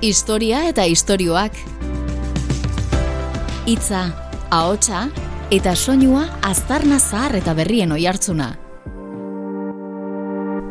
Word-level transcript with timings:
Historia 0.00 0.62
eta 0.64 0.86
istorioak. 0.88 1.52
Hitza, 3.68 4.06
ahotsa 4.48 5.02
eta 5.52 5.74
soinua 5.76 6.22
aztarna 6.40 6.96
zahar 6.96 7.36
eta 7.36 7.52
berrien 7.52 7.92
oihartzuna. 7.92 8.54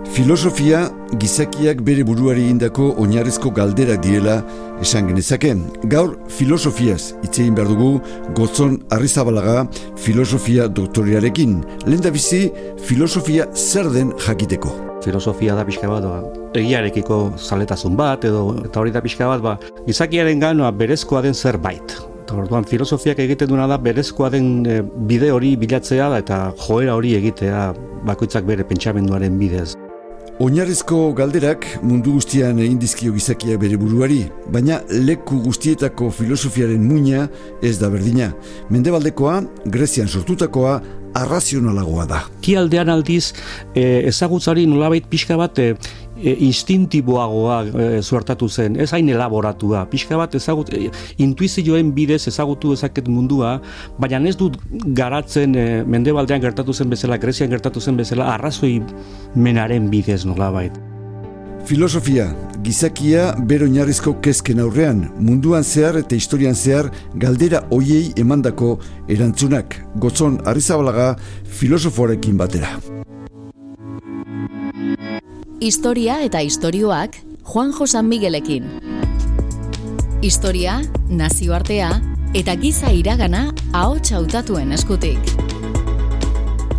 Filosofia 0.10 0.82
gizakiak 1.22 1.86
bere 1.86 2.02
buruari 2.10 2.48
indako 2.50 2.90
oinarrizko 2.98 3.54
galderak 3.54 4.02
direla 4.02 4.42
esan 4.82 5.14
genezake. 5.14 5.54
Gaur 5.94 6.18
filosofiaz 6.40 7.14
itzein 7.22 7.54
behar 7.54 7.70
dugu 7.70 8.02
gotzon 8.34 8.82
arrizabalaga 8.90 9.68
filosofia 9.96 10.66
doktoriarekin. 10.68 11.60
Lehen 11.86 12.14
bizi 12.14 12.48
filosofia 12.82 13.46
zer 13.54 13.94
den 13.94 14.16
jakiteko. 14.26 14.89
Filosofia 15.04 15.56
da 15.56 15.64
pixka 15.68 15.88
bat, 15.88 16.04
ba, 16.04 16.20
egiarekiko 16.60 17.20
zaletasun 17.38 17.96
bat, 18.00 18.26
edo 18.28 18.44
eta 18.66 18.82
hori 18.82 18.94
da 18.96 19.02
pixka 19.04 19.28
bat, 19.30 19.44
ba, 19.44 19.56
gizakiaren 19.88 20.42
ganoa 20.44 20.72
berezkoa 20.76 21.24
den 21.26 21.34
zerbait. 21.34 21.96
Eta 22.24 22.38
orduan 22.44 22.68
filosofiak 22.68 23.22
egiten 23.24 23.50
duena 23.50 23.68
da 23.70 23.80
berezkoa 23.82 24.30
den 24.36 24.50
e, 24.68 24.82
bide 25.10 25.32
hori 25.34 25.56
bilatzea 25.58 26.10
da 26.14 26.20
eta 26.22 26.42
joera 26.68 26.98
hori 27.00 27.16
egitea 27.18 27.70
bakoitzak 28.06 28.46
bere 28.50 28.68
pentsamenduaren 28.68 29.40
bidez. 29.40 29.72
Oinarrizko 30.40 31.10
galderak 31.12 31.66
mundu 31.84 32.14
guztian 32.16 32.62
egin 32.64 32.78
dizkio 32.80 33.12
gizakia 33.12 33.58
bere 33.60 33.76
buruari, 33.76 34.22
baina 34.56 34.78
leku 34.88 35.36
guztietako 35.44 36.08
filosofiaren 36.16 36.86
muina 36.88 37.26
ez 37.60 37.74
da 37.82 37.90
berdina. 37.92 38.30
Mendebaldekoa, 38.72 39.42
Grezian 39.68 40.08
sortutakoa, 40.08 40.78
arrazionalagoa 41.20 42.06
da. 42.08 42.22
Ki 42.40 42.56
aldean 42.56 42.88
aldiz, 42.94 43.34
e, 43.76 43.84
ezagutzari 44.08 44.64
nolabait 44.70 45.12
pixka 45.12 45.36
bat 45.36 45.60
e, 45.60 45.74
e, 46.22 46.36
instintiboagoa 46.48 47.60
e, 47.66 48.02
zuertatu 48.02 48.50
zen, 48.50 48.80
ez 48.80 48.92
hain 48.94 49.10
elaboratua, 49.10 49.86
pixka 49.90 50.18
bat 50.20 50.36
ezagut, 50.36 50.74
e, 50.74 50.92
intuizioen 51.24 51.94
bidez 51.96 52.22
ezagutu 52.32 52.74
ezaket 52.76 53.10
mundua, 53.12 53.58
baina 54.00 54.22
ez 54.30 54.38
dut 54.40 54.60
garatzen 54.96 55.56
e, 55.56 55.66
mendebaldean 55.88 56.44
gertatu 56.44 56.74
zen 56.74 56.90
bezala, 56.90 57.18
Grezian 57.18 57.50
gertatu 57.50 57.82
zen 57.82 57.98
bezala, 57.98 58.34
arrazoi 58.36 58.80
menaren 59.36 59.90
bidez 59.90 60.26
nolabait. 60.26 60.78
Filosofia, 61.70 62.30
gizakia 62.64 63.36
bero 63.46 63.68
oinarrizko 63.68 64.16
kezken 64.24 64.62
aurrean, 64.64 65.04
munduan 65.22 65.64
zehar 65.64 66.00
eta 66.00 66.18
historian 66.18 66.56
zehar 66.56 66.90
galdera 67.22 67.62
hoiei 67.70 68.14
emandako 68.18 68.78
erantzunak, 69.08 69.78
gotzon 70.02 70.40
arrizabalaga 70.50 71.12
filosofoarekin 71.60 72.40
batera. 72.42 72.74
Historia 75.60 76.22
eta 76.24 76.40
istorioak 76.40 77.18
Juan 77.44 77.74
Josan 77.76 78.06
Miguelekin. 78.08 78.64
Historia, 80.24 80.78
nazioartea 81.12 81.90
eta 82.32 82.56
giza 82.62 82.94
iragana 82.96 83.42
ahots 83.76 84.14
hautatuen 84.16 84.72
eskutik. 84.72 85.20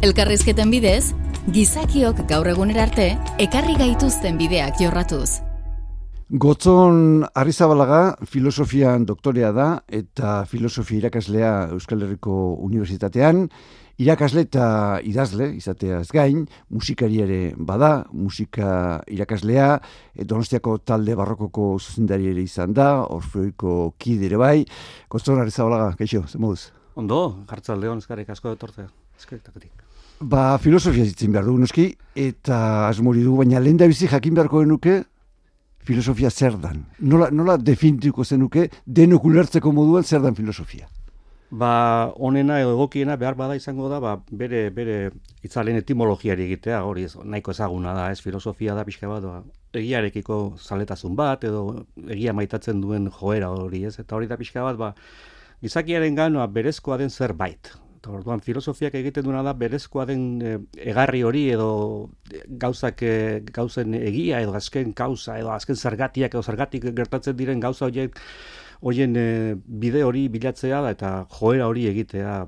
Elkarrizketen 0.00 0.72
bidez, 0.72 1.12
gizakiok 1.53 2.25
gaur 2.31 2.48
egunera 2.48 2.87
arte 2.89 3.11
ekarri 3.37 3.77
gaituzten 3.77 4.41
bideak 4.41 4.81
jorratuz. 4.81 5.42
Gotzon 6.31 7.27
Arrizabalaga 7.34 8.17
filosofian 8.25 9.05
doktorea 9.05 9.53
da 9.53 9.69
eta 9.92 10.47
filosofia 10.48 11.05
irakaslea 11.05 11.53
Euskal 11.77 12.06
Herriko 12.06 12.55
Unibertsitatean 12.65 13.44
irakasle 14.01 14.45
eta 14.47 14.65
idazle, 15.05 15.51
izatea 15.59 16.01
ez 16.01 16.09
gain, 16.15 16.47
musikari 16.73 17.20
ere 17.20 17.41
bada, 17.56 18.06
musika 18.17 19.01
irakaslea, 19.12 19.75
e, 20.15 20.25
donostiako 20.25 20.79
talde 20.89 21.17
barrokoko 21.19 21.75
zuzendari 21.79 22.31
ere 22.33 22.45
izan 22.47 22.73
da, 22.77 22.91
orfeoiko 23.05 23.95
kidere 24.01 24.41
bai. 24.41 24.65
Koston, 25.12 25.43
Arizabalaga, 25.43 25.93
keixo, 25.98 26.25
ze 26.28 26.41
moduz? 26.41 26.71
Ondo, 26.97 27.21
jartza 27.51 27.77
leon 27.77 28.01
eskarek 28.01 28.33
asko 28.33 28.56
etortzea, 28.56 28.88
eskarek 29.19 29.71
Ba, 30.21 30.59
filosofia 30.61 31.05
zitzen 31.05 31.32
behar 31.32 31.47
du, 31.49 31.55
noski, 31.56 31.87
eta 32.15 32.88
asmori 32.91 33.22
du, 33.25 33.38
baina 33.38 33.61
lehen 33.61 33.78
da 33.81 33.88
bizi 33.88 34.09
jakin 34.09 34.34
beharko 34.37 34.61
genuke, 34.61 34.99
filosofia 35.88 36.31
zer 36.31 36.59
dan. 36.61 36.84
Nola, 37.00 37.31
nola 37.32 37.56
definituko 37.56 38.25
zenuke, 38.25 38.69
denok 38.84 39.25
ulertzeko 39.25 39.72
moduan 39.72 40.05
zer 40.05 40.21
dan 40.21 40.37
filosofia? 40.37 40.88
Ba, 41.50 42.12
onena 42.15 42.61
edo 42.62 42.77
egokiena 42.77 43.16
behar 43.19 43.34
bada 43.34 43.56
izango 43.59 43.88
da, 43.91 43.99
ba, 43.99 44.12
bere, 44.31 44.69
bere 44.71 45.11
itzalen 45.43 45.81
etimologiari 45.81 46.44
egitea, 46.47 46.84
hori 46.87 47.09
ez, 47.09 47.16
nahiko 47.25 47.50
ezaguna 47.50 47.94
da, 47.97 48.05
ez 48.15 48.21
filosofia 48.22 48.77
da 48.78 48.84
pixka 48.87 49.11
bat, 49.11 49.27
ba, 49.27 49.41
egiarekiko 49.75 50.38
zaletasun 50.62 51.16
bat, 51.19 51.43
edo 51.50 51.65
egia 52.06 52.37
maitatzen 52.38 52.81
duen 52.81 53.11
joera 53.11 53.50
hori, 53.50 53.83
ez, 53.91 53.97
eta 53.99 54.15
hori 54.15 54.31
da 54.31 54.38
pixka 54.38 54.62
bat, 54.62 54.78
ba, 54.78 54.93
gizakiaren 55.65 56.15
ganoa 56.15 56.47
berezkoa 56.47 57.00
den 57.03 57.11
zerbait. 57.11 57.72
Eta 58.00 58.15
orduan 58.17 58.41
filosofiak 58.41 58.94
egiten 58.97 59.27
duena 59.27 59.43
da 59.44 59.53
berezkoa 59.53 60.06
den 60.09 60.22
e, 60.41 60.55
egarri 60.88 61.21
hori 61.27 61.43
edo 61.53 61.72
gauzak 62.62 63.03
e, 63.05 63.43
gauzen 63.53 63.93
egia 63.99 64.38
edo 64.41 64.55
azken 64.56 64.94
kauza 64.97 65.37
edo 65.37 65.50
azken 65.53 65.77
zergatiak 65.77 66.32
edo 66.32 66.41
zergatik 66.41 66.87
gertatzen 66.97 67.37
diren 67.37 67.61
gauza 67.61 67.91
horiek 67.91 68.17
hoien 68.81 69.15
e, 69.17 69.55
bide 69.61 70.03
hori 70.05 70.29
bilatzea 70.33 70.81
da 70.85 70.91
eta 70.97 71.13
joera 71.39 71.69
hori 71.69 71.87
egitea 71.91 72.41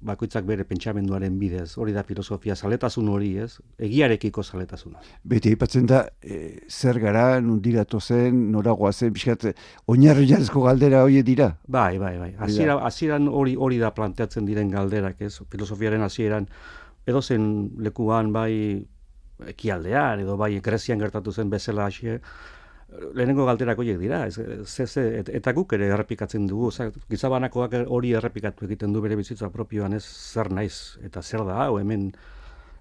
bakoitzak 0.00 0.44
bere 0.48 0.64
pentsamenduaren 0.64 1.34
bidez, 1.38 1.74
hori 1.76 1.92
da 1.92 2.02
filosofia 2.06 2.54
zaletasun 2.56 3.08
hori, 3.12 3.30
ez? 3.42 3.58
Egiarekiko 3.82 4.42
zaletasuna. 4.42 5.02
Beti, 5.28 5.52
ipatzen 5.56 5.88
da, 5.90 6.04
e, 6.22 6.60
zer 6.68 7.00
gara, 7.02 7.24
nundigatu 7.44 8.00
zen, 8.00 8.38
noragoa 8.54 8.92
zen, 8.92 9.12
pixkat, 9.16 9.50
oinarri 9.90 10.28
jarrezko 10.30 10.62
galdera 10.64 11.02
hori 11.04 11.22
dira? 11.26 11.50
Bai, 11.68 11.98
bai, 11.98 12.14
bai. 12.18 12.30
Hasieran 12.38 13.28
hori 13.28 13.56
hori 13.58 13.80
da 13.82 13.92
planteatzen 13.96 14.48
diren 14.48 14.70
galderak, 14.72 15.20
ez? 15.26 15.34
Filosofiaren 15.50 16.06
hasieran 16.06 16.48
edo 17.08 17.20
zen 17.20 17.50
lekuan, 17.82 18.32
bai, 18.32 18.86
ekialdean, 19.52 20.24
edo 20.24 20.36
bai, 20.40 20.54
Grezian 20.64 21.00
gertatu 21.00 21.32
zen 21.32 21.50
bezala 21.52 21.90
hasie, 21.90 22.20
lehenengo 23.14 23.46
galderak 23.46 23.78
horiek 23.78 23.98
dira, 24.00 24.24
ez, 24.26 24.36
ze, 24.66 24.86
ze, 24.86 25.04
eta 25.22 25.54
guk 25.56 25.74
ere 25.76 25.90
errepikatzen 25.94 26.48
dugu, 26.50 26.70
oza, 26.72 26.90
gizabanakoak 27.10 27.78
hori 27.86 28.14
errepikatu 28.18 28.66
egiten 28.66 28.92
du 28.92 29.02
bere 29.04 29.18
bizitza 29.18 29.50
propioan 29.54 29.94
ez 29.94 30.04
zer 30.04 30.50
naiz, 30.50 30.98
eta 31.06 31.22
zer 31.22 31.44
da 31.46 31.62
hau, 31.66 31.78
hemen, 31.78 32.10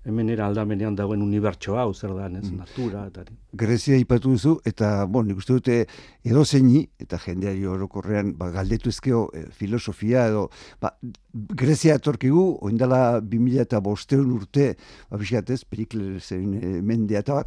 hemen 0.09 0.29
era 0.33 0.47
aldamenean 0.49 0.95
dagoen 0.97 1.21
unibertso 1.21 1.77
hau, 1.77 1.91
zer 1.93 2.15
da, 2.17 2.29
ez, 2.31 2.47
mm. 2.47 2.57
natura, 2.57 3.05
eta... 3.11 3.25
Grezia 3.59 3.97
ipatu 4.01 4.33
duzu, 4.33 4.55
eta, 4.65 5.05
bon, 5.05 5.27
nik 5.29 5.41
uste 5.41 5.57
dute, 5.59 5.79
edo 6.25 6.45
zeini, 6.45 6.83
eta 7.01 7.19
jendeari 7.21 7.67
orokorrean, 7.69 8.33
ba, 8.39 8.49
galdetu 8.55 8.89
ezkeo 8.93 9.27
e, 9.33 9.45
filosofia, 9.55 10.25
edo, 10.31 10.47
ba, 10.81 10.95
Grezia 11.29 11.99
etorkigu, 11.99 12.45
oindala 12.65 13.19
2000 13.21 13.67
eta 13.67 13.81
bosteun 13.85 14.31
urte, 14.33 14.71
ba, 15.11 15.21
ez, 15.21 15.61
periklesen 15.69 16.55
e, 16.57 16.79
mendea, 16.81 17.21
eta, 17.21 17.43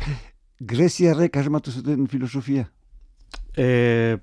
Greziarrek 0.67 1.37
asmatu 1.37 1.71
zuten 1.71 2.07
filosofia? 2.09 2.69
E, 3.57 4.19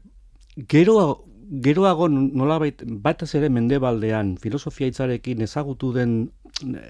geroago, 0.72 1.26
geroago 1.66 2.08
nola 2.10 2.60
bat 3.06 3.24
ere 3.34 3.50
mendebaldean 3.50 4.38
filosofia 4.38 4.88
itzarekin 4.88 5.42
ezagutu 5.42 5.92
den 5.94 6.14
e, 6.64 6.84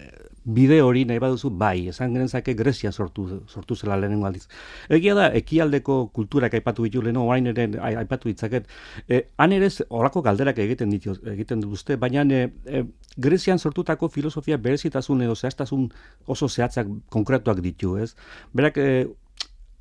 bide 0.49 0.81
hori 0.81 1.03
nahi 1.05 1.19
baduzu 1.19 1.49
bai, 1.49 1.87
esan 1.91 2.13
genezake 2.13 2.53
Grezia 2.57 2.91
sortu, 2.91 3.25
sortu 3.47 3.75
zela 3.75 3.97
lehenengo 3.97 4.27
aldiz. 4.27 4.47
Egia 4.89 5.15
da, 5.15 5.27
ekialdeko 5.35 5.99
kulturak 6.15 6.53
aipatu 6.57 6.85
ditu 6.87 7.03
leheno, 7.05 7.25
orain 7.27 7.47
ere 7.51 7.67
aipatu 7.91 8.29
ditzaket, 8.29 8.67
e, 9.07 9.21
han 9.37 9.53
ere 9.53 9.69
horako 9.89 10.23
galderak 10.25 10.59
egiten 10.65 10.89
ditu, 10.93 11.15
egiten 11.33 11.61
dituzte, 11.65 11.97
baina 11.97 12.25
e, 12.33 12.49
e, 12.65 12.83
Grezian 13.17 13.59
sortutako 13.59 14.09
filosofia 14.09 14.57
berezitasun 14.57 15.21
edo 15.25 15.35
zehaztasun 15.35 15.89
oso 16.25 16.47
zehatzak 16.49 16.87
konkretuak 17.09 17.61
ditu, 17.61 17.97
ez? 17.97 18.15
Berak, 18.53 18.77
e, 18.77 19.07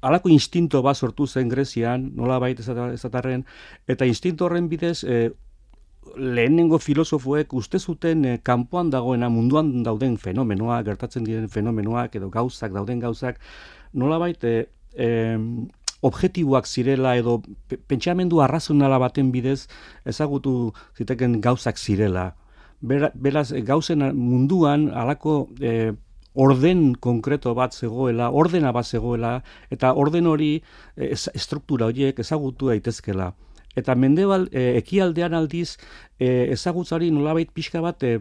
alako 0.00 0.31
instinto 0.31 0.82
bat 0.82 0.97
sortu 0.97 1.26
zen 1.26 1.48
Grezian, 1.48 2.10
nola 2.16 2.39
baita 2.39 2.62
ezatarren, 2.92 3.45
eta 3.86 4.06
instinto 4.06 4.47
horren 4.47 4.68
bidez, 4.68 5.03
e, 5.04 5.30
lehenengo 6.16 6.78
filosofoek 6.78 7.53
uste 7.54 7.78
zuten 7.78 8.24
e, 8.24 8.39
kanpoan 8.42 8.91
dagoena 8.91 9.28
munduan 9.28 9.83
dauden 9.83 10.16
fenomenoa, 10.18 10.83
gertatzen 10.86 11.27
diren 11.27 11.48
fenomenoak 11.48 12.16
edo 12.16 12.30
gauzak 12.30 12.72
dauden 12.72 13.00
gauzak, 13.03 13.41
nola 13.92 14.18
baita 14.22 14.54
e, 14.95 15.09
objektiboak 16.01 16.66
zirela 16.66 17.16
edo 17.18 17.41
pentsamendu 17.91 18.41
arrazonala 18.41 19.01
baten 19.03 19.33
bidez 19.34 19.66
ezagutu 20.06 20.72
ziteken 20.97 21.41
gauzak 21.42 21.78
zirela. 21.78 22.34
Beraz, 22.80 23.51
gauzen 23.66 24.04
munduan 24.15 24.86
alako 24.94 25.48
e, 25.59 25.92
orden 26.39 26.95
konkreto 26.95 27.55
bat 27.59 27.75
zegoela, 27.75 28.31
ordena 28.31 28.73
bat 28.73 28.87
zegoela, 28.87 29.39
eta 29.75 29.93
orden 29.99 30.27
hori 30.31 30.55
e, 30.97 31.13
estruktura 31.13 31.91
horiek 31.91 32.19
ezagutu 32.23 32.71
daitezkela. 32.71 33.33
Eta 33.79 33.95
mendebal 33.95 34.49
e, 34.51 34.79
ekialdean 34.81 35.35
aldiz 35.39 35.77
e, 36.19 36.49
ezagutzari 36.55 37.11
nolabait 37.15 37.51
pixka 37.55 37.83
bat 37.83 38.07
e, 38.07 38.19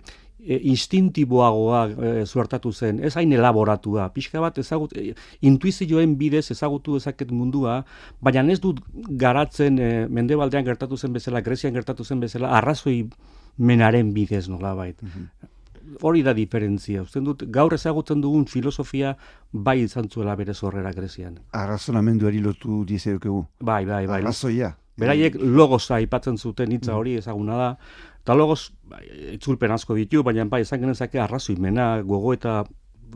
instintiboagoa 0.47 1.81
e, 1.89 2.11
zuertatu 2.25 2.71
zen, 2.71 3.01
ez 3.03 3.15
hain 3.17 3.33
elaboratua, 3.33 4.09
pixka 4.13 4.41
bat 4.41 4.57
ezagut, 4.61 4.93
e, 4.97 5.13
intuizioen 5.49 6.15
bidez 6.17 6.45
ezagutu 6.53 6.97
ezaket 6.97 7.33
mundua, 7.33 7.81
baina 8.21 8.45
ez 8.53 8.59
dut 8.61 8.81
garatzen 9.23 9.79
e, 9.81 9.91
mendebaldean 10.09 10.65
gertatu 10.65 10.97
zen 10.97 11.13
bezala, 11.13 11.41
Grezian 11.45 11.73
gertatu 11.73 12.05
zen 12.05 12.21
bezala, 12.21 12.53
arrazoi 12.57 13.03
menaren 13.57 14.13
bidez 14.13 14.47
nola 14.49 14.75
bait. 14.77 15.01
Mhm. 15.01 15.55
Hori 16.01 16.23
da 16.23 16.33
diferentzia. 16.33 17.01
Usten 17.01 17.23
dut, 17.27 17.43
gaur 17.53 17.73
ezagutzen 17.73 18.21
dugun 18.21 18.45
filosofia 18.45 19.15
bai 19.51 19.79
izan 19.83 20.09
zuela 20.09 20.35
bere 20.35 20.53
zorrera 20.53 20.91
Grezian. 20.93 21.39
Arrazonamenduari 21.51 22.41
lotu 22.43 22.83
diezeukegu. 22.85 23.45
Bai, 23.59 23.85
bai, 23.85 24.05
bai. 24.07 24.21
Arrazoia. 24.21 24.75
Beraiek 24.97 25.35
logoza 25.37 25.99
aipatzen 25.99 26.37
zuten 26.37 26.71
hitza 26.73 26.95
hori 26.97 27.19
ezaguna 27.19 27.57
da, 27.57 27.67
Eta 28.27 28.35
logoz, 28.35 28.73
bai, 28.91 29.05
itzulpen 29.37 29.71
asko 29.71 29.95
ditu, 29.95 30.19
baina 30.19 30.43
bai, 30.51 30.59
esan 30.65 30.81
genezake 30.81 31.21
arrazoimena, 31.23 32.01
gogo 32.03 32.33
eta 32.35 32.57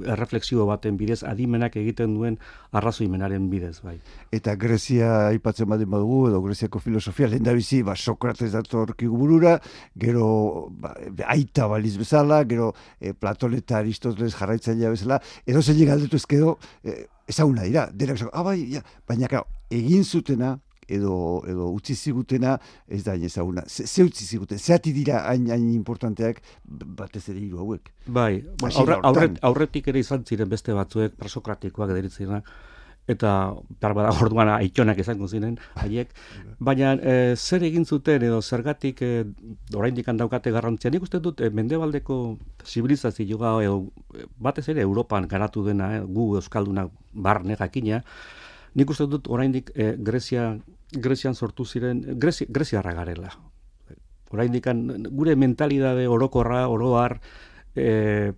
errefleksio 0.05 0.65
baten 0.69 0.97
bidez, 0.97 1.21
adimenak 1.27 1.75
egiten 1.79 2.15
duen 2.15 2.37
arrazoimenaren 2.71 3.49
bidez, 3.51 3.81
bai. 3.83 3.97
Eta 4.33 4.55
Grezia 4.59 5.11
aipatzen 5.27 5.69
baden 5.69 5.89
badugu, 5.91 6.21
edo 6.29 6.41
Greziako 6.45 6.81
filosofia, 6.83 7.29
lehen 7.31 7.45
da 7.47 7.53
bizi, 7.57 7.81
ba, 7.83 7.95
Sokrates 7.95 8.51
datorki 8.53 9.09
burura, 9.11 9.57
gero 9.99 10.69
ba, 10.71 10.95
aita 11.35 11.67
baliz 11.71 11.95
bezala, 11.99 12.43
gero 12.49 12.71
e, 12.99 13.13
Platon 13.13 13.55
eta 13.57 13.79
Aristoteles 13.81 14.33
jarraitzailea 14.37 14.91
bezala, 14.93 15.21
edo 15.45 15.61
zein 15.61 15.85
galdetu 15.87 16.19
ezkedo, 16.21 16.57
e, 16.83 17.05
ezaguna 17.27 17.67
dira, 17.67 17.89
denak, 17.93 18.23
ah, 18.31 18.43
bai, 18.43 18.59
ja, 18.75 18.83
baina, 19.07 19.45
egin 19.71 20.03
zutena, 20.03 20.57
edo, 20.97 21.15
edo 21.49 21.69
utzi 21.71 21.95
zigutena, 21.95 22.57
ez 22.87 23.03
da 23.05 23.15
ezaguna. 23.15 23.63
Ze, 23.67 23.87
ze 23.87 24.03
utzi 24.03 24.25
ziguten, 24.25 24.59
ze 24.59 24.79
dira 24.83 25.23
hain, 25.29 25.49
hain 25.49 25.69
importanteak 25.73 26.41
batez 26.63 27.27
ere 27.29 27.39
hiru 27.39 27.63
hauek. 27.63 27.91
Bai, 28.07 28.43
aurre, 28.73 28.99
aurret, 29.03 29.39
aurretik 29.41 29.87
ere 29.87 29.99
izan 29.99 30.25
ziren 30.25 30.49
beste 30.49 30.73
batzuek, 30.73 31.15
prasokratikoak 31.17 31.95
ederitzena, 31.95 32.41
eta 33.09 33.55
barbara 33.81 34.11
orduan 34.21 34.51
aitonak 34.53 34.99
izango 35.01 35.27
ziren 35.27 35.57
haiek 35.81 36.11
baina 36.59 36.93
e, 36.95 37.35
zer 37.35 37.63
egin 37.65 37.85
zuten 37.85 38.23
edo 38.27 38.41
zergatik 38.41 39.01
e, 39.01 39.11
oraindik 39.75 40.11
daukate 40.21 40.53
garrantzia 40.53 40.91
nik 40.91 41.07
uste 41.07 41.19
dut 41.19 41.41
e, 41.41 41.49
mendebaldeko 41.49 42.37
zibilizazioa 42.65 43.55
edo 43.63 43.89
batez 44.37 44.67
ere 44.69 44.85
Europan 44.85 45.27
garatu 45.27 45.65
dena 45.65 45.95
e, 45.97 46.03
gu 46.05 46.35
euskaldunak 46.41 46.91
barne 47.13 47.57
jakina 47.57 48.03
nik 48.75 48.89
uste 48.89 49.07
dut 49.07 49.27
oraindik 49.27 49.71
e, 49.75 49.95
Grezia 49.97 50.55
Grezian 50.91 51.35
sortu 51.35 51.65
ziren, 51.65 52.03
Grezi, 52.19 52.45
Greziarra 52.49 52.93
garela. 52.93 53.31
Horain 54.31 54.53
gure 55.11 55.35
mentalidade 55.35 56.07
orokorra, 56.07 56.67
oroar, 56.67 57.19
e, 57.75 58.33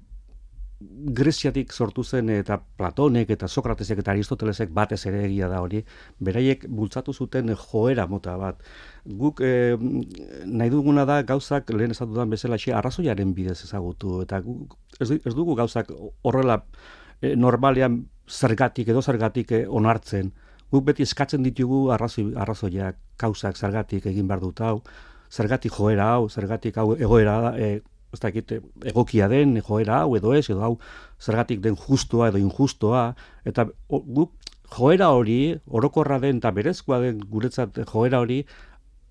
Greziatik 0.84 1.72
sortu 1.72 2.04
zen 2.04 2.30
eta 2.30 2.58
Platonek 2.60 3.30
eta 3.30 3.48
Sokratesek 3.48 4.02
eta 4.02 4.12
Aristotelesek 4.12 4.74
batez 4.74 5.06
ere 5.08 5.24
egia 5.26 5.48
da 5.48 5.62
hori, 5.64 5.84
beraiek 6.20 6.66
bultzatu 6.68 7.14
zuten 7.14 7.54
joera 7.56 8.06
mota 8.08 8.36
bat. 8.38 8.60
Guk 9.06 9.40
e, 9.42 9.78
nahi 10.46 10.70
duguna 10.70 11.06
da 11.06 11.22
gauzak 11.24 11.72
lehen 11.72 11.96
ez 11.96 12.00
dudan 12.00 12.30
bezala 12.30 12.58
xe 12.58 12.74
arrazoiaren 12.74 13.34
bidez 13.34 13.64
ezagutu, 13.64 14.22
eta 14.26 14.42
guk, 14.42 14.76
ez, 15.00 15.10
ez 15.12 15.34
dugu 15.34 15.56
gauzak 15.56 15.94
horrela 16.22 16.64
e, 17.22 17.36
normalean 17.36 18.04
zergatik 18.30 18.90
edo 18.90 19.02
zergatik 19.02 19.52
e, 19.52 19.64
onartzen, 19.68 20.32
guk 20.72 20.86
beti 20.86 21.04
eskatzen 21.04 21.44
ditugu 21.44 21.90
arrazoi, 21.94 22.32
arrazoiak, 22.36 22.98
kausak, 23.18 23.58
zergatik 23.58 24.06
egin 24.10 24.28
behar 24.28 24.42
dut 24.42 24.62
hau, 24.62 24.78
zergatik 25.32 25.74
joera 25.74 26.14
hau, 26.16 26.30
zergatik 26.30 26.78
hau 26.78 26.94
egoera 26.96 27.40
da, 27.48 27.52
e, 27.58 27.82
ez 28.14 28.20
dakit, 28.22 28.54
egokia 28.86 29.28
den 29.30 29.58
joera 29.62 30.04
hau 30.04 30.16
edo 30.18 30.34
ez, 30.38 30.46
edo 30.50 30.62
hau 30.62 30.76
zergatik 31.22 31.62
den 31.62 31.76
justua 31.76 32.30
edo 32.30 32.42
injustua, 32.42 33.14
eta 33.46 33.66
guk 33.90 34.34
joera 34.74 35.10
hori, 35.14 35.56
orokorra 35.68 36.20
den 36.20 36.38
eta 36.42 36.52
berezkoa 36.52 37.00
den 37.02 37.20
guretzat 37.30 37.82
joera 37.90 38.22
hori, 38.22 38.44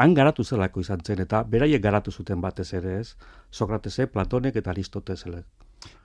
han 0.03 0.15
garatu 0.15 0.45
zelako 0.45 0.83
izan 0.83 1.03
zen, 1.05 1.21
eta 1.23 1.43
beraiek 1.47 1.83
garatu 1.83 2.11
zuten 2.11 2.41
batez 2.41 2.73
ere 2.75 2.99
ez, 3.01 3.15
Sokratese, 3.51 4.09
Platonek 4.11 4.57
eta 4.57 4.71
Aristotelesek. 4.71 5.47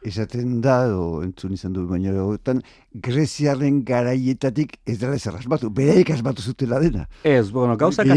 Esaten 0.07 0.61
da, 0.61 0.77
o, 0.95 1.21
entzun 1.25 1.53
izan 1.55 1.73
du, 1.75 1.83
baina 1.89 2.13
horretan, 2.23 2.61
Greziaren 3.07 3.81
garaietatik 3.85 4.77
ez 4.87 4.97
dara 5.01 5.17
ez 5.17 5.27
asmatu, 5.27 5.69
bereik 5.73 6.11
asmatu 6.15 6.41
zutela 6.41 6.79
dena. 6.79 7.07
Ez, 7.23 7.49
bueno, 7.51 7.75
gauzak... 7.77 8.07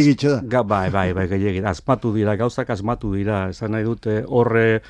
Ga, 0.45 0.63
bai, 0.63 0.89
bai, 0.95 1.11
bai, 1.17 1.27
gehiagit, 1.33 1.67
asmatu 1.67 2.15
dira, 2.15 2.37
gauzak 2.41 2.71
asmatu 2.71 3.13
dira, 3.17 3.49
esan 3.51 3.75
nahi 3.75 3.89
dute 3.89 4.23
horre, 4.29 4.83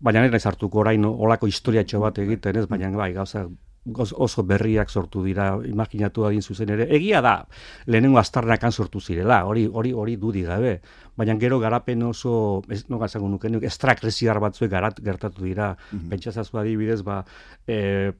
baina 0.00 0.26
nire 0.26 0.42
hartuko 0.44 0.82
orain 0.84 1.04
olako 1.08 1.50
historiatxo 1.50 2.02
bat 2.02 2.18
egiten, 2.22 2.58
ez, 2.58 2.66
baina 2.70 2.90
bai, 2.98 3.12
gauzak 3.16 3.50
oso 3.90 4.42
berriak 4.42 4.90
sortu 4.90 5.24
dira, 5.24 5.56
imaginatu 5.66 6.24
adin 6.26 6.42
zuzen 6.42 6.70
ere. 6.70 6.86
Egia 6.94 7.20
da, 7.20 7.46
lehenengo 7.86 8.18
astarnakan 8.18 8.72
sortu 8.72 9.00
zirela, 9.00 9.44
hori 9.44 9.66
hori 9.66 9.92
hori 9.92 10.16
dudi 10.16 10.42
gabe. 10.42 10.80
Baina 11.16 11.36
gero 11.38 11.58
garapen 11.60 12.02
oso, 12.02 12.62
ez 12.72 12.84
no 12.88 12.98
gazango 12.98 13.28
nuke, 13.28 13.50
estrakresiar 13.68 14.40
batzuek 14.40 14.70
garat, 14.70 15.00
gertatu 15.04 15.44
dira. 15.44 15.76
Mm 15.90 15.98
-hmm. 15.98 16.08
Pentsazazu 16.08 16.58
adibidez, 16.58 17.02
ba, 17.02 17.24
e, 17.66 18.12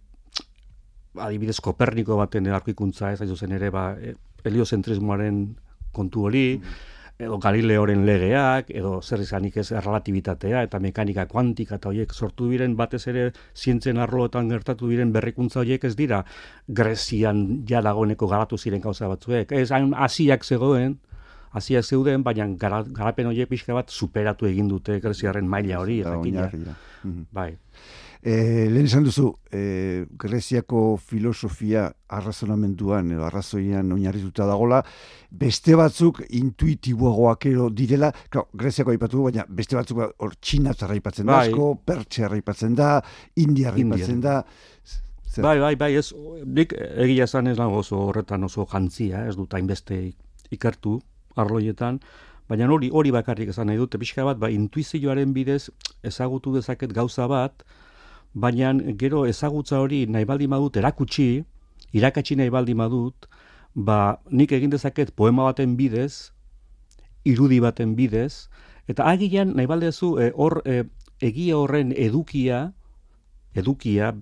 adibidez 1.16 1.60
Koperniko 1.60 2.16
baten 2.16 2.46
arkuikuntza 2.46 3.12
ez, 3.12 3.20
zuzen 3.28 3.52
ere, 3.52 3.70
ba, 3.70 3.96
e, 4.00 4.14
heliozentrismoaren 4.44 5.56
kontu 5.92 6.24
hori, 6.24 6.58
mhm 6.58 6.92
edo 7.22 7.38
Galileoren 7.38 8.04
legeak, 8.06 8.70
edo 8.74 8.96
zer 9.02 9.22
izanik 9.22 9.56
ez 9.62 9.68
errelatibitatea, 9.72 10.64
eta 10.66 10.80
mekanika 10.82 11.26
kuantika, 11.30 11.78
eta 11.78 11.90
horiek 11.92 12.12
sortu 12.12 12.48
diren 12.50 12.74
batez 12.78 13.04
ere 13.12 13.28
zientzen 13.54 14.00
arloetan 14.02 14.50
gertatu 14.50 14.90
diren 14.90 15.12
berrikuntza 15.14 15.60
horiek 15.62 15.84
ez 15.88 15.94
dira, 15.98 16.22
Grezian 16.68 17.62
ja 17.68 17.82
dagoeneko 17.84 18.28
garatu 18.30 18.58
ziren 18.58 18.82
gauza 18.82 19.10
batzuek. 19.12 19.52
Ez, 19.52 19.70
hasiak 19.72 20.44
zegoen, 20.44 20.98
hasiak 21.52 21.84
zeuden, 21.84 22.22
baina 22.24 22.46
garapen 22.56 23.28
horiek 23.28 23.50
pixka 23.50 23.74
bat 23.76 23.90
superatu 23.90 24.48
egin 24.48 24.68
dute 24.68 25.00
Greziarren 25.00 25.48
maila 25.48 25.80
hori. 25.80 26.02
Mhm. 26.02 27.26
Bai. 27.32 27.50
E, 28.22 28.68
lehen 28.70 28.86
esan 28.86 29.02
duzu, 29.02 29.32
e, 29.50 30.06
Greziako 30.06 30.96
filosofia 31.02 31.88
arrazonamenduan 32.14 33.10
edo 33.16 33.24
arrazoian 33.26 33.90
oinarrituta 33.96 34.46
dagola, 34.46 34.78
beste 35.42 35.74
batzuk 35.74 36.20
intuitiboagoak 36.28 37.48
ero 37.50 37.66
direla, 37.74 38.12
klar, 38.30 38.46
Greziako 38.54 38.94
aipatu 38.94 39.26
baina 39.26 39.44
beste 39.48 39.74
batzuk 39.74 40.04
hor 40.06 40.36
txinatzarra 40.38 40.94
aipatzen 40.94 41.26
da, 41.26 41.40
bai. 41.40 41.48
asko, 41.50 41.72
pertsiarra 41.84 42.38
aipatzen 42.38 42.78
da, 42.78 42.92
indiarra 43.42 43.82
aipatzen 43.82 44.22
da. 44.22 44.42
Bai, 45.42 45.58
bai, 45.58 45.74
bai, 45.80 45.94
ez, 45.96 46.12
nik 46.46 46.76
egia 46.78 47.26
zan 47.26 47.48
ez 47.50 47.56
nago 47.58 47.80
oso 47.82 48.04
horretan 48.06 48.44
oso 48.44 48.68
jantzia, 48.70 49.26
ez 49.26 49.34
dut 49.34 49.54
hainbeste 49.56 50.04
ikertu 50.52 51.00
arloietan, 51.36 52.00
baina 52.48 52.68
hori 52.68 52.90
hori 52.92 53.12
bakarrik 53.14 53.52
esan 53.52 53.70
nahi 53.70 53.80
dute, 53.80 53.98
pixka 53.98 54.24
bat, 54.24 54.38
ba, 54.38 54.50
intuizioaren 54.50 55.32
bidez 55.32 55.70
ezagutu 56.04 56.54
dezaket 56.56 56.92
gauza 56.92 57.28
bat, 57.28 57.64
baina 58.34 58.72
gero 58.98 59.24
ezagutza 59.26 59.80
hori 59.80 60.06
nahi 60.06 60.24
baldi 60.24 60.48
madut 60.48 60.76
erakutsi, 60.76 61.44
irakatsi 61.92 62.36
nahi 62.36 62.50
baldi 62.50 62.74
madut, 62.74 63.28
ba 63.74 64.18
nik 64.30 64.52
egin 64.52 64.70
dezaket 64.72 65.14
poema 65.16 65.48
baten 65.48 65.76
bidez, 65.76 66.32
irudi 67.24 67.60
baten 67.60 67.94
bidez, 67.96 68.48
eta 68.88 69.06
agian 69.08 69.54
nahi 69.56 69.68
baldezu 69.70 70.16
e, 70.20 70.30
hor 70.34 70.60
e, 70.64 70.82
egia 71.20 71.56
horren 71.56 71.92
edukia, 71.96 72.72
edukia, 73.54 74.12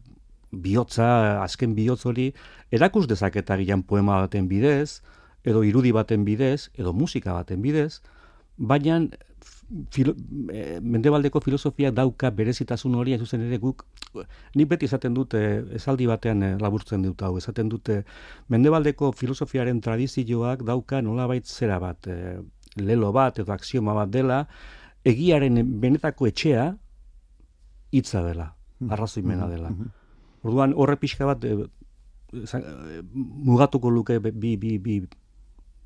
bihotza, 0.50 1.40
azken 1.42 1.74
bihotz 1.74 2.04
hori, 2.06 2.30
erakus 2.70 3.06
dezaket 3.10 3.50
agian 3.50 3.82
poema 3.82 4.20
baten 4.26 4.48
bidez, 4.50 5.00
edo 5.44 5.64
irudi 5.64 5.92
baten 5.92 6.24
bidez, 6.24 6.70
edo 6.74 6.92
musika 6.92 7.32
baten 7.32 7.62
bidez, 7.62 8.00
baina 8.56 9.00
filo, 9.90 10.14
e, 10.52 10.80
mendebaldeko 10.82 11.40
filosofia 11.40 11.90
dauka 11.90 12.30
berezitasun 12.30 12.94
hori 12.94 13.16
zuzen 13.18 13.44
ere 13.46 13.58
guk 13.58 13.84
nik 14.54 14.68
beti 14.68 14.88
esaten 14.90 15.14
dute 15.14 15.40
esaldi 15.78 16.06
batean 16.10 16.42
e, 16.42 16.50
laburtzen 16.58 17.02
dut 17.06 17.22
hau 17.22 17.36
esaten 17.38 17.68
dute 17.70 18.02
mendebaldeko 18.48 19.12
filosofiaren 19.12 19.80
tradizioak 19.80 20.64
dauka 20.66 21.00
nolabait 21.02 21.46
zera 21.46 21.78
bat 21.78 22.06
e, 22.06 22.38
lelo 22.76 23.12
bat 23.12 23.38
edo 23.38 23.52
axioma 23.52 23.94
bat 23.94 24.10
dela 24.10 24.44
egiaren 25.04 25.62
benetako 25.80 26.26
etxea 26.26 26.66
hitza 27.92 28.24
dela 28.26 28.50
mm-hmm. 28.50 28.92
arrazoimena 28.92 29.46
mm-hmm. 29.46 29.56
dela 29.56 29.70
mm 29.70 29.96
orduan 30.40 30.72
horre 30.72 30.94
pixka 30.96 31.26
bat 31.28 31.42
e, 31.44 31.66
mugatuko 32.32 33.90
luke 33.92 34.14
bi, 34.24 34.56
bi, 34.56 34.78
bi 34.78 34.94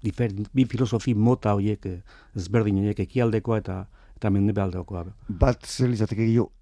diferent, 0.05 0.49
bi 0.55 0.67
filosofi 0.71 1.15
mota 1.15 1.55
horiek 1.57 1.87
eh, 1.91 2.01
ezberdin 2.37 2.83
horiek 2.83 3.01
ekialdekoa 3.07 3.63
eta 3.65 3.85
eta 4.15 4.31
mendebaldekoa. 4.31 5.05
Bat 5.41 5.67
zer 5.67 5.91
izateke 5.93 6.23
gehiago, 6.23 6.53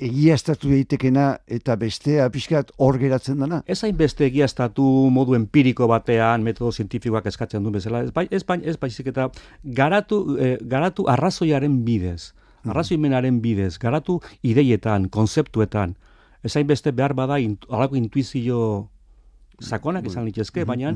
egia 0.00 0.34
estatu 0.38 0.70
daitekena 0.70 1.26
eta 1.50 1.76
bestea 1.76 2.28
pixkat 2.32 2.72
hor 2.80 2.98
geratzen 3.00 3.42
dana? 3.42 3.60
Ez 3.68 3.82
hain 3.84 3.96
beste 3.96 4.24
egia 4.26 4.46
estatu 4.48 4.84
modu 5.12 5.36
empiriko 5.36 5.88
batean, 5.90 6.44
metodo 6.46 6.72
zientifikoak 6.72 7.26
eskatzen 7.28 7.64
duen 7.64 7.76
bezala, 7.76 8.02
ez 8.06 8.12
bai, 8.16 8.26
ez 8.30 8.42
bai, 8.46 8.60
ez 8.64 8.76
bai, 8.80 8.90
eta 9.12 9.28
garatu, 9.64 10.20
eh, 10.38 10.56
garatu 10.62 11.08
arrazoiaren 11.08 11.82
bidez. 11.84 12.32
mhm. 12.62 12.70
arrazoimenaren 12.70 13.40
bidez, 13.40 13.78
garatu 13.78 14.20
ideietan, 14.42 15.08
konzeptuetan, 15.08 15.96
ezain 16.44 16.66
beste 16.66 16.92
behar 16.92 17.14
bada 17.14 17.38
alako 17.68 17.96
intuizio 17.96 18.89
sakonak 19.60 20.06
izan 20.08 20.24
litezke, 20.24 20.64
baina 20.64 20.92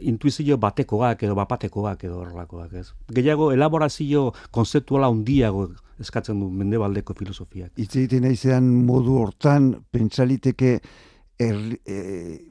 intuizio 0.00 0.58
batekoak 0.58 1.22
edo 1.22 1.36
bapatekoak 1.38 2.04
edo 2.04 2.20
horrelakoak, 2.22 2.74
ez? 2.80 2.88
Gehiago 3.14 3.52
elaborazio 3.54 4.30
konzeptuala 4.50 5.10
handiago 5.12 5.68
eskatzen 6.02 6.40
du 6.40 6.50
mendebaldeko 6.50 7.14
filosofiak. 7.14 7.72
Itz 7.76 7.94
egiten 7.96 8.26
naizean 8.26 8.66
modu 8.86 9.18
hortan 9.22 9.72
pentsaliteke 9.94 10.74
er, 11.42 11.58
e, 11.86 11.96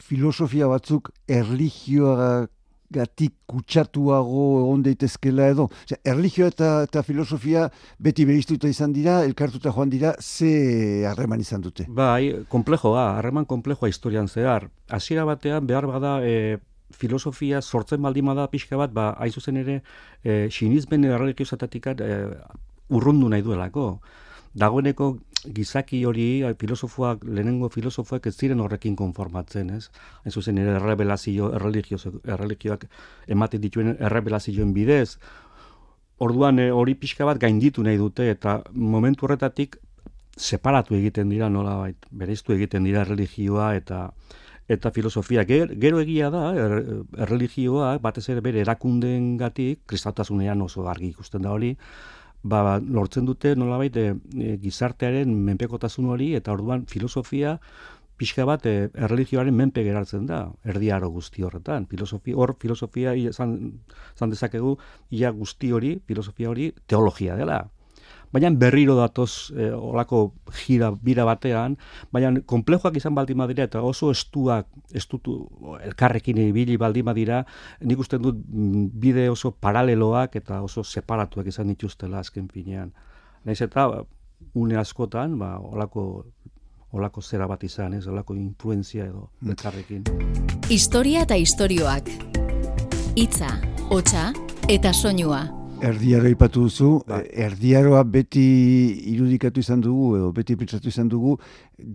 filosofia 0.04 0.70
batzuk 0.72 1.12
erlijioa 1.28 2.48
gatik 2.92 3.34
kutsatuago 3.50 4.46
egon 4.62 4.84
daitezkela 4.86 5.48
edo. 5.54 5.68
Osea, 5.86 6.00
erlijio 6.14 6.48
eta, 6.52 6.72
eta 6.88 7.04
filosofia 7.08 7.68
beti 8.00 8.26
beriztuta 8.28 8.70
izan 8.72 8.94
dira, 8.96 9.22
elkartuta 9.28 9.74
joan 9.76 9.92
dira, 9.94 10.14
ze 10.20 11.06
harreman 11.10 11.44
izan 11.44 11.64
dute? 11.64 11.88
Bai, 11.90 12.46
komplejoa, 12.52 13.08
harreman 13.20 13.48
komplejoa 13.50 13.90
historian 13.92 14.28
zehar. 14.28 14.70
Hasiera 14.90 15.26
batean 15.26 15.68
behar 15.68 15.88
bada 15.90 16.18
e, 16.24 16.58
filosofia 16.92 17.62
sortzen 17.62 18.02
baldima 18.04 18.36
da 18.38 18.48
pixka 18.52 18.80
bat, 18.80 18.94
ba, 18.94 19.12
aizuzen 19.24 19.62
ere, 19.64 19.82
e, 20.24 20.48
sinizben 20.52 21.08
erreligiozatik 21.08 21.94
e, 21.96 22.12
urrundu 22.92 23.30
nahi 23.32 23.44
duelako 23.46 23.94
dagoeneko 24.54 25.16
gizaki 25.46 26.04
hori 26.06 26.44
filosofoak 26.60 27.24
lehenengo 27.26 27.70
filosofoak 27.70 28.28
ez 28.28 28.36
ziren 28.36 28.60
horrekin 28.60 28.96
konformatzen, 28.96 29.70
ez? 29.70 29.90
Ez 30.26 30.34
zuzen 30.34 30.58
ere 30.58 30.76
errebelazio 30.78 31.52
erreligioak 31.56 32.86
ematen 33.28 33.62
dituen 33.62 33.96
errebelazioen 34.00 34.74
bidez. 34.74 35.18
Orduan 36.22 36.60
eh, 36.60 36.70
hori 36.72 36.96
pixka 36.96 37.26
bat 37.26 37.40
gainditu 37.42 37.84
nahi 37.84 37.98
dute 37.98 38.30
eta 38.30 38.62
momentu 38.74 39.26
horretatik 39.26 39.78
separatu 40.38 40.96
egiten 40.96 41.30
dira 41.30 41.50
nolabait, 41.50 41.98
bereiztu 42.12 42.54
egiten 42.54 42.86
dira 42.88 43.02
erreligioa 43.02 43.74
eta 43.76 44.10
eta 44.72 44.92
filosofia 44.96 45.44
gero 45.44 46.00
egia 46.00 46.30
da 46.32 46.54
er, 46.56 46.76
erreligioa 47.26 47.98
batez 48.00 48.30
ere 48.30 48.44
bere 48.46 48.62
erakundeengatik 48.62 49.82
kristautasunean 49.90 50.62
oso 50.62 50.88
argi 50.88 51.10
ikusten 51.12 51.42
da 51.44 51.52
hori 51.52 51.74
ba, 52.44 52.62
ba, 52.64 52.76
lortzen 52.80 53.26
dute 53.26 53.56
nolabait 53.56 53.96
e, 53.98 54.14
gizartearen 54.62 55.34
menpekotasun 55.48 56.10
hori 56.14 56.34
eta 56.36 56.54
orduan 56.54 56.86
filosofia 56.90 57.58
pixka 58.22 58.46
bat 58.46 58.66
e, 58.70 58.90
erreligioaren 58.94 59.56
menpe 59.56 59.84
gerartzen 59.84 60.28
da, 60.30 60.44
erdiaro 60.64 61.10
guzti 61.10 61.44
horretan. 61.44 61.88
Filosofia, 61.90 62.38
hor 62.38 62.56
filosofia 62.62 63.16
izan, 63.18 63.56
izan 64.14 64.34
dezakegu, 64.34 64.76
ia 65.10 65.32
guzti 65.34 65.72
hori, 65.74 65.96
filosofia 66.06 66.52
hori, 66.54 66.72
teologia 66.86 67.38
dela 67.40 67.64
baina 68.32 68.50
berriro 68.56 68.96
datoz 68.96 69.52
e, 69.56 69.70
olako 69.72 70.34
gira 70.64 70.92
bira 70.92 71.26
batean, 71.28 71.78
baina 72.12 72.34
konplejoak 72.46 72.98
izan 72.98 73.16
baldima 73.16 73.48
dira 73.48 73.68
eta 73.68 73.82
oso 73.82 74.12
estuak, 74.12 74.68
estutu 74.94 75.38
elkarrekin 75.82 76.38
ibili 76.48 76.78
baldima 76.78 77.14
dira, 77.14 77.44
nik 77.82 78.00
uste 78.00 78.20
dut 78.20 78.40
mm, 78.48 78.88
bide 79.04 79.30
oso 79.30 79.52
paraleloak 79.52 80.36
eta 80.42 80.62
oso 80.62 80.84
separatuak 80.84 81.48
izan 81.52 81.72
dituztela 81.74 82.20
azken 82.20 82.48
finean. 82.52 82.94
Naiz 83.46 83.62
eta 83.62 83.90
une 84.58 84.78
askotan, 84.78 85.38
ba, 85.40 85.58
olako 85.60 86.26
olako 86.92 87.22
zera 87.22 87.48
bat 87.48 87.64
izan, 87.64 87.94
ez, 87.96 88.08
olako 88.08 88.36
influenzia 88.36 89.06
edo 89.08 89.30
mm. 89.40 89.50
elkarrekin. 89.54 90.04
Historia 90.70 91.24
eta 91.28 91.40
istorioak. 91.40 92.12
Itza, 93.16 93.56
hotsa 93.90 94.32
eta 94.72 94.94
soinua. 94.94 95.61
Erdiaro 95.82 96.30
ipatu 96.30 96.66
duzu, 96.68 96.90
ba. 97.08 97.22
erdiaroa 97.46 98.04
beti 98.04 98.44
irudikatu 99.14 99.64
izan 99.64 99.82
dugu, 99.82 100.16
edo 100.20 100.32
beti 100.36 100.56
pentsatu 100.60 100.92
izan 100.92 101.10
dugu, 101.10 101.38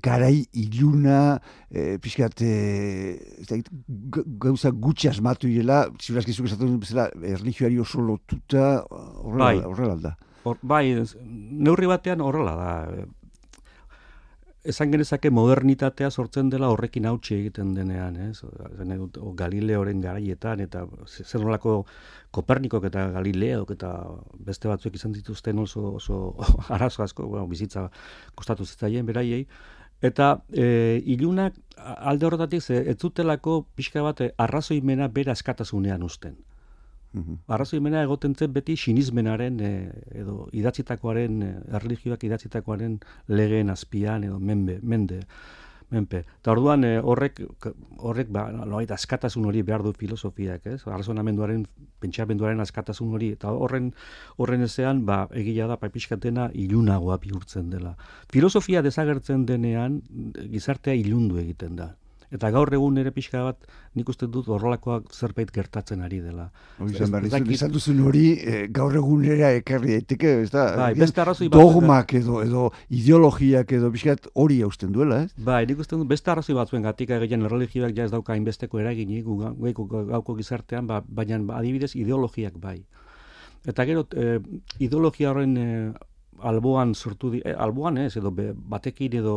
garai 0.02 0.44
iluna, 0.58 1.38
e, 1.70 1.98
pixkat, 2.02 2.42
e, 2.42 3.60
gauza 4.42 4.72
gutxi 4.74 5.10
asmatu 5.12 5.50
irela, 5.50 5.84
ziburazki 6.02 6.34
zuk 6.34 6.50
esatu 6.50 6.70
dut 6.72 6.82
bezala, 6.82 7.10
erlijioari 7.34 7.78
oso 7.82 8.02
lotuta, 8.02 8.82
horrela, 8.90 9.44
bai. 9.44 9.60
horrela 9.70 9.96
da. 10.02 10.16
bai, 10.62 10.84
neurri 11.26 11.86
batean 11.90 12.20
horrela 12.22 12.56
da 12.58 13.06
esan 14.70 14.90
genezake 14.92 15.30
modernitatea 15.30 16.10
sortzen 16.10 16.50
dela 16.50 16.68
horrekin 16.72 17.06
hautsi 17.06 17.34
egiten 17.36 17.72
denean, 17.76 18.16
ez? 18.28 18.42
O, 18.44 19.32
Galileoren 19.38 20.00
garaietan 20.04 20.62
eta 20.64 20.84
zer 21.06 21.40
nolako 21.42 21.78
Kopernikok 22.36 22.88
eta 22.90 23.06
Galileok 23.14 23.72
eta 23.76 23.92
beste 24.48 24.68
batzuek 24.68 24.98
izan 24.98 25.14
dituzten 25.16 25.58
oso 25.62 25.94
oso 26.00 26.20
arazo 26.76 27.02
asko, 27.06 27.28
bueno, 27.28 27.46
bizitza 27.46 27.88
kostatu 28.34 28.66
zitzaien 28.66 29.06
beraiei 29.06 29.46
eta 30.04 30.42
e, 30.52 31.00
ilunak 31.06 31.54
alde 31.76 32.26
horretatik 32.26 32.70
ez 32.70 32.98
zutelako 32.98 33.62
pixka 33.74 34.02
bat 34.02 34.20
arrazoimena 34.36 35.08
bera 35.08 35.32
askatasunean 35.32 36.02
usten. 36.02 36.36
-hmm. 37.16 37.38
Arrazoi 37.48 37.80
mena 37.80 38.02
egoten 38.02 38.34
zen 38.34 38.52
beti 38.52 38.76
sinismenaren 38.76 39.60
e, 39.60 39.90
edo 40.22 40.48
idatzitakoaren, 40.52 41.42
e, 41.42 41.52
erreligioak 41.76 42.24
idatzitakoaren 42.24 42.98
legeen 43.28 43.70
azpian 43.70 44.24
edo 44.24 44.38
menbe, 44.38 44.78
mende, 44.82 45.22
menpe. 45.90 46.24
Eta 46.40 46.52
orduan 46.52 46.84
e, 46.84 46.98
horrek, 46.98 47.40
horrek 47.98 48.28
ba, 48.28 48.48
loait, 48.66 48.90
askatasun 48.90 49.44
hori 49.46 49.62
behar 49.62 49.82
du 49.82 49.92
filosofiak, 49.92 50.66
ez? 50.66 50.80
Arrazonamenduaren, 50.86 51.66
pentsamenduaren 52.00 52.60
askatasun 52.60 53.12
hori, 53.14 53.32
eta 53.32 53.50
horren 53.50 53.92
horren 54.36 54.62
ezean, 54.62 55.04
ba, 55.06 55.28
egia 55.32 55.66
da, 55.66 55.76
paipiskatena 55.76 56.50
ilunagoa 56.54 57.18
bihurtzen 57.18 57.70
dela. 57.70 57.96
Filosofia 58.32 58.82
desagertzen 58.82 59.46
denean, 59.46 60.02
gizartea 60.50 60.94
ilundu 60.94 61.38
egiten 61.38 61.76
da. 61.76 61.94
Eta 62.34 62.50
gaur 62.50 62.72
egun 62.74 62.98
ere 62.98 63.12
pixka 63.14 63.42
bat, 63.46 63.68
nik 63.94 64.08
uste 64.10 64.26
dut 64.32 64.48
horrelakoak 64.50 65.12
zerbait 65.14 65.50
gertatzen 65.54 66.02
ari 66.02 66.18
dela. 66.24 66.48
Izan 66.88 67.12
behar, 67.12 67.46
izan 67.54 67.74
duzun 67.74 68.00
hori, 68.06 68.24
e, 68.40 68.64
gaur 68.74 68.96
egun 68.98 69.24
ere 69.24 69.52
ekarri 69.60 69.94
daiteke, 69.98 70.32
ez 70.42 70.50
da? 70.50 70.66
Bai, 70.80 70.90
beste 70.98 71.22
arrazoi 71.22 71.48
bat. 71.48 71.60
Dogmak 71.60 72.16
edo, 72.18 72.40
edo 72.42 72.66
ideologiak 72.90 73.76
edo 73.78 73.92
pixka 73.94 74.16
hori 74.34 74.58
hausten 74.66 74.92
duela, 74.96 75.22
ez? 75.26 75.32
Bai, 75.38 75.62
nik 75.70 75.84
uste 75.84 75.94
dut 75.94 76.10
beste 76.10 76.34
arrazoi 76.34 76.58
batzuen 76.58 76.86
gatik 76.86 77.14
egiten 77.20 77.46
religioak 77.46 77.94
ja 77.96 78.08
ez 78.08 78.14
dauka 78.14 78.36
inbesteko 78.38 78.82
eraginik, 78.82 79.24
gauko 79.26 80.36
gizartean, 80.40 80.90
ba, 80.90 81.02
baina 81.06 81.40
adibidez 81.60 81.94
ideologiak 81.94 82.58
bai. 82.58 82.80
Eta 83.66 83.86
gero, 83.86 84.06
e, 84.14 84.38
ideologia 84.82 85.30
horren 85.30 85.56
e, 85.58 85.70
alboan 86.42 86.94
sortu 86.94 87.30
di, 87.32 87.40
alboan 87.56 87.98
ez, 87.98 88.16
edo 88.18 88.32
batekin 88.34 89.16
edo 89.20 89.36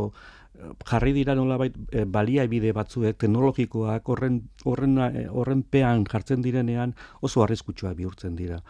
jarri 0.85 1.13
dira 1.13 1.35
nolabait 1.35 1.75
e, 1.91 2.05
baliabide 2.05 2.71
batzuek 2.75 3.17
teknologikoak 3.21 4.09
horren 4.09 4.41
horren 4.65 4.97
eh, 5.05 5.27
horren 5.29 5.63
pean 5.63 6.05
jartzen 6.09 6.41
direnean 6.41 6.95
oso 7.21 7.43
arriskutsua 7.43 7.93
bihurtzen 7.93 8.35
dira. 8.35 8.61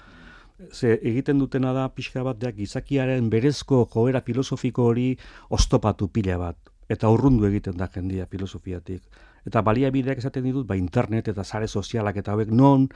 Ze 0.72 1.00
egiten 1.04 1.40
dutena 1.40 1.72
da 1.74 1.88
pixka 1.96 2.24
bat 2.24 2.40
deak 2.40 2.58
gizakiaren 2.58 3.30
berezko 3.30 3.86
joera 3.94 4.22
filosofiko 4.22 4.90
hori 4.92 5.14
ostopatu 5.50 6.10
pila 6.10 6.38
bat 6.38 6.58
eta 6.90 7.10
urrundu 7.10 7.46
egiten 7.48 7.78
da 7.78 7.88
jendia 7.88 8.26
filosofiatik. 8.28 9.04
Eta 9.48 9.62
baliabideak 9.62 10.18
esaten 10.18 10.44
ditut 10.44 10.68
ba 10.68 10.76
internet 10.76 11.28
eta 11.28 11.44
sare 11.44 11.68
sozialak 11.68 12.18
eta 12.18 12.34
hauek 12.34 12.52
non 12.52 12.90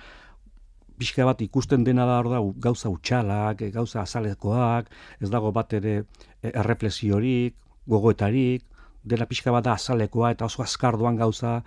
pixka 0.98 1.26
bat 1.26 1.42
ikusten 1.42 1.84
dena 1.84 2.06
da 2.06 2.22
da 2.22 2.40
gauza 2.60 2.90
utxalak, 2.90 3.64
gauza 3.74 4.02
azalekoak, 4.02 4.90
ez 5.20 5.30
dago 5.30 5.52
bat 5.52 5.74
ere 5.74 6.04
eh, 6.42 6.52
erreflexiorik, 6.52 7.56
gogoetarik, 7.88 8.64
dela 9.04 9.28
pixka 9.28 9.52
bat 9.52 9.66
da 9.66 9.74
azalekoa 9.74 10.32
eta 10.36 10.46
oso 10.46 10.64
azkarduan 10.64 11.16
gauza 11.20 11.62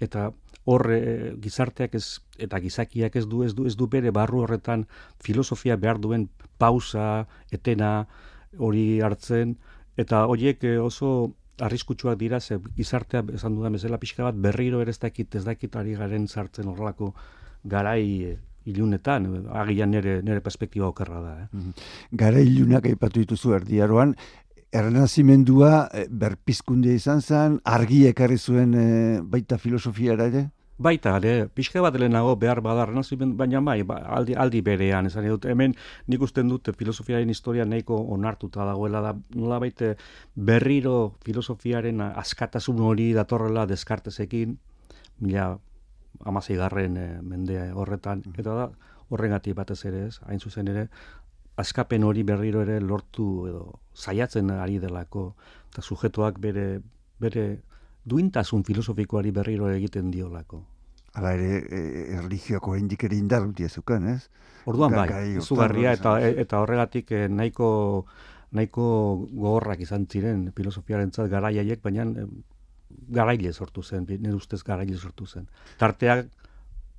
eta 0.00 0.30
hor 0.64 0.90
e, 0.92 1.34
gizarteak 1.40 1.94
ez 1.94 2.20
eta 2.38 2.60
gizakiak 2.60 3.16
ez 3.16 3.26
du 3.28 3.42
ez 3.44 3.54
du 3.54 3.66
ez 3.66 3.76
du 3.76 3.88
bere 3.88 4.10
barru 4.10 4.42
horretan 4.44 4.86
filosofia 5.22 5.76
behar 5.76 6.00
duen 6.00 6.28
pausa 6.58 7.26
etena 7.52 8.06
hori 8.58 9.00
hartzen 9.00 9.56
eta 9.96 10.24
horiek 10.26 10.64
e, 10.64 10.78
oso 10.78 11.34
arriskutsuak 11.62 12.18
dira 12.18 12.40
ze 12.40 12.58
gizartea 12.76 13.22
esan 13.34 13.54
dudan 13.54 13.72
bezala 13.72 13.98
pixka 13.98 14.24
bat 14.24 14.34
berriro 14.34 14.80
ere 14.82 14.90
ez 14.90 14.98
dakit 14.98 15.34
ez 15.34 15.44
dakit 15.44 15.76
ari 15.76 15.94
garen 15.94 16.26
sartzen 16.28 16.68
horrelako 16.68 17.14
garai 17.64 18.08
e, 18.32 18.36
ilunetan, 18.64 19.26
agian 19.52 19.90
nire, 19.92 20.20
nire 20.24 20.40
perspektiba 20.40 20.88
okerra 20.88 21.20
da. 21.20 21.32
Eh? 21.42 21.48
Mm 21.52 21.72
Gara 22.16 22.40
ilunak 22.40 22.86
aipatu 22.88 23.20
dituzu 23.20 23.52
erdiaroan, 23.58 24.14
ernazimendua 24.74 25.88
e, 25.94 26.08
berpizkunde 26.10 26.94
izan 26.98 27.22
zen, 27.22 27.60
argi 27.64 28.04
ekarri 28.10 28.38
zuen 28.38 28.74
e, 28.74 28.86
baita 29.22 29.58
filosofiara 29.58 30.26
ere? 30.32 30.48
Baita, 30.84 31.12
ere, 31.20 31.46
pixka 31.54 31.78
bat 31.84 31.94
lehenago 31.94 32.32
behar 32.42 32.58
badar, 32.60 32.90
baina 33.38 33.60
bai, 33.62 33.84
ba, 33.86 34.00
aldi, 34.16 34.34
aldi 34.34 34.62
berean, 34.66 35.06
esan 35.06 35.28
dut, 35.30 35.46
hemen 35.46 35.76
nik 36.08 36.22
usten 36.26 36.48
dut 36.50 36.72
filosofiaren 36.76 37.30
historia 37.30 37.64
nahiko 37.64 37.94
onartuta 38.16 38.66
dagoela 38.66 39.00
da, 39.00 39.12
nola 39.36 39.60
baite 39.60 39.94
berriro 40.34 41.14
filosofiaren 41.24 42.00
askatasun 42.00 42.80
hori 42.80 43.12
datorrela 43.14 43.68
deskartezekin, 43.70 44.58
mila 45.20 45.52
amazei 46.26 46.56
garren 46.58 46.96
e, 46.96 47.06
mende 47.22 47.70
horretan, 47.70 48.26
eta 48.34 48.58
da, 48.58 48.68
horrengatik 49.14 49.54
batez 49.54 49.84
ere 49.86 50.08
ez, 50.08 50.18
hain 50.26 50.42
zuzen 50.42 50.66
ere, 50.74 50.88
askapen 51.56 52.02
hori 52.02 52.26
berriro 52.26 52.66
ere 52.66 52.80
lortu 52.82 53.46
edo 53.46 53.83
saiatzen 53.94 54.50
ari 54.50 54.78
delako 54.82 55.34
eta 55.72 55.82
sujetuak 55.82 56.38
bere 56.42 56.80
bere 57.20 57.44
duintasun 58.04 58.64
filosofikoari 58.64 59.30
berriro 59.30 59.70
egiten 59.72 60.10
diolako. 60.10 60.62
Hala 61.14 61.32
ere, 61.36 61.60
e, 61.70 61.82
erligioko 62.18 62.74
hendik 62.74 63.04
ere 63.06 63.16
indarruti 63.16 63.64
ezukan, 63.64 64.08
ez? 64.10 64.28
Orduan 64.66 64.96
bai, 64.96 65.36
izugarria 65.38 65.92
eta, 65.94 66.16
eta 66.44 66.60
horregatik 66.64 67.12
eh, 67.14 67.28
nahiko 67.28 67.68
nahiko 68.54 68.86
gogorrak 69.30 69.82
izan 69.82 70.06
ziren 70.10 70.48
filosofiaren 70.56 71.12
zat 71.12 71.30
garaiaiek, 71.30 71.82
baina 71.82 72.06
eh, 72.06 72.26
garaile 73.14 73.52
sortu 73.52 73.82
zen, 73.82 74.06
nire 74.08 74.34
ustez 74.34 74.62
garaile 74.66 74.96
sortu 74.96 75.26
zen. 75.26 75.46
Tarteak, 75.78 76.30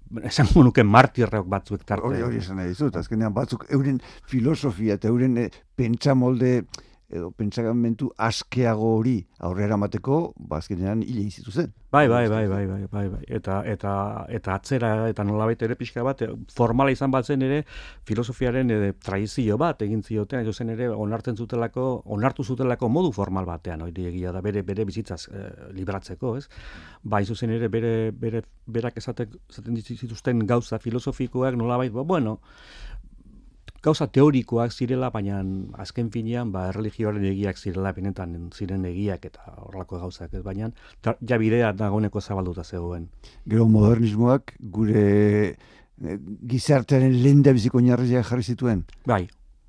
esan 0.29 0.49
nuke 0.55 0.83
martirreok 0.83 1.47
batzuek 1.51 1.85
tarte. 1.85 2.07
Hori, 2.07 2.23
hori 2.25 2.41
esan 2.43 2.59
nahi 2.61 2.73
dizut, 2.73 2.95
azkenean 2.99 3.33
batzuk 3.35 3.65
euren 3.75 3.99
filosofia 4.29 4.99
eta 4.99 5.09
euren 5.11 5.37
e, 5.41 5.49
pentsa 5.75 6.15
molde 6.15 6.65
edo 7.09 7.31
pentsamentu 7.31 8.09
askeago 8.17 8.95
hori 8.97 9.19
aurrera 9.39 9.77
mateko, 9.77 10.33
bazkenean 10.37 11.01
ba, 11.01 11.05
hile 11.05 11.25
izitu 11.29 11.51
zen. 11.51 11.73
Bai, 11.95 12.07
bai, 12.09 12.27
bai, 12.27 12.47
bai, 12.47 12.65
bai, 12.67 12.87
bai, 12.91 13.07
bai. 13.07 13.21
Eta, 13.37 13.61
eta, 13.71 13.91
eta 14.27 14.55
atzera, 14.57 14.89
eta 15.07 15.23
nolabait 15.23 15.61
ere 15.63 15.77
pixka 15.79 16.03
bat, 16.03 16.23
formala 16.51 16.91
izan 16.91 17.13
bat 17.13 17.25
zen 17.25 17.45
ere, 17.45 17.61
filosofiaren 18.09 18.73
ere, 18.73 18.89
traizio 18.99 19.55
bat 19.61 19.85
egin 19.85 20.01
zioten, 20.03 20.41
edo 20.43 20.51
zen 20.51 20.73
ere, 20.73 20.89
onartzen 20.89 21.37
zutelako, 21.37 21.85
onartu 22.17 22.43
zutelako 22.43 22.89
modu 22.91 23.13
formal 23.15 23.47
batean, 23.47 23.85
hori 23.85 24.09
egia 24.09 24.33
da, 24.35 24.41
bere, 24.43 24.65
bere 24.67 24.83
bizitzaz 24.85 25.21
e, 25.29 25.45
libratzeko, 25.77 26.35
ez? 26.41 26.49
Ba, 27.03 27.21
izuzen 27.23 27.53
ere, 27.55 27.69
bere, 27.71 27.93
bere, 28.11 28.43
berak 28.65 28.97
esaten, 28.99 29.37
esaten 29.49 29.79
zituzten 29.79 30.43
gauza 30.49 30.81
filosofikoak 30.83 31.55
nolabait, 31.55 31.93
ba, 31.93 32.03
bueno, 32.03 32.39
gauza 33.85 34.07
teorikoak 34.09 34.73
zirela, 34.73 35.11
baina 35.13 35.39
azken 35.81 36.09
finean, 36.13 36.51
ba, 36.53 36.65
erreligioaren 36.71 37.25
egiak 37.29 37.59
zirela, 37.61 37.93
benetan 37.93 38.35
ziren 38.55 38.85
egiak 38.89 39.25
eta 39.29 39.55
horrelako 39.61 40.01
gauzak, 40.01 40.33
ez 40.33 40.43
baina, 40.45 40.71
ja 41.03 41.39
bidea 41.41 41.71
dagoeneko 41.77 42.21
zabalduta 42.21 42.65
zegoen. 42.65 43.07
Gero 43.45 43.67
modernismoak 43.69 44.55
gure 44.77 45.05
e, 45.53 46.19
gizartearen 46.51 47.17
lehen 47.23 47.43
da 47.45 47.53
biziko 47.53 47.81
jarri 47.85 48.43
zituen? 48.43 48.85
Bai, 49.05 49.25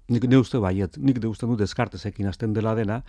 nik 0.08 0.24
ne 0.24 0.40
uste 0.40 0.62
baiet, 0.64 0.96
nik 0.96 1.20
de 1.20 1.28
uste 1.28 1.46
du 1.46 1.56
deskartezekin 1.56 2.32
azten 2.32 2.56
dela 2.56 2.74
dena, 2.74 3.02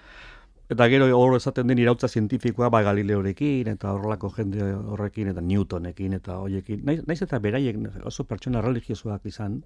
Eta 0.67 0.89
gero 0.91 1.05
hor 1.15 1.37
esaten 1.37 1.69
den 1.71 1.79
irautza 1.79 2.09
zientifikoa 2.11 2.67
ba 2.67 2.81
Galileorekin 2.83 3.69
eta 3.71 3.93
horrelako 3.95 4.33
jende 4.35 4.65
horrekin 4.75 5.29
eta 5.31 5.39
Newtonekin 5.39 6.17
eta 6.17 6.41
hoiekin. 6.41 6.81
Naiz, 6.83 6.97
naiz 7.07 7.21
eta 7.23 7.39
beraiek 7.39 7.77
oso 8.09 8.25
pertsona 8.27 8.59
religiosoak 8.65 9.29
izan, 9.31 9.61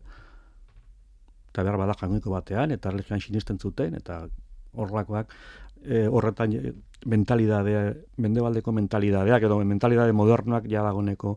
eta 1.52 1.66
behar 1.68 1.78
bada 1.78 1.98
jangoiko 2.00 2.32
batean, 2.32 2.72
eta 2.72 2.94
religioan 2.94 3.22
sinisten 3.22 3.60
zuten, 3.60 3.98
eta 4.00 4.24
horrakoak 4.80 5.34
e, 5.84 6.06
horretan 6.08 6.56
e, 6.56 6.72
mentalidadea, 7.12 7.84
mendebaldeko 8.24 8.72
mentalidadeak, 8.78 9.44
edo 9.50 9.60
mentalidade 9.66 10.16
modernoak 10.16 10.70
jadagoneko 10.72 11.36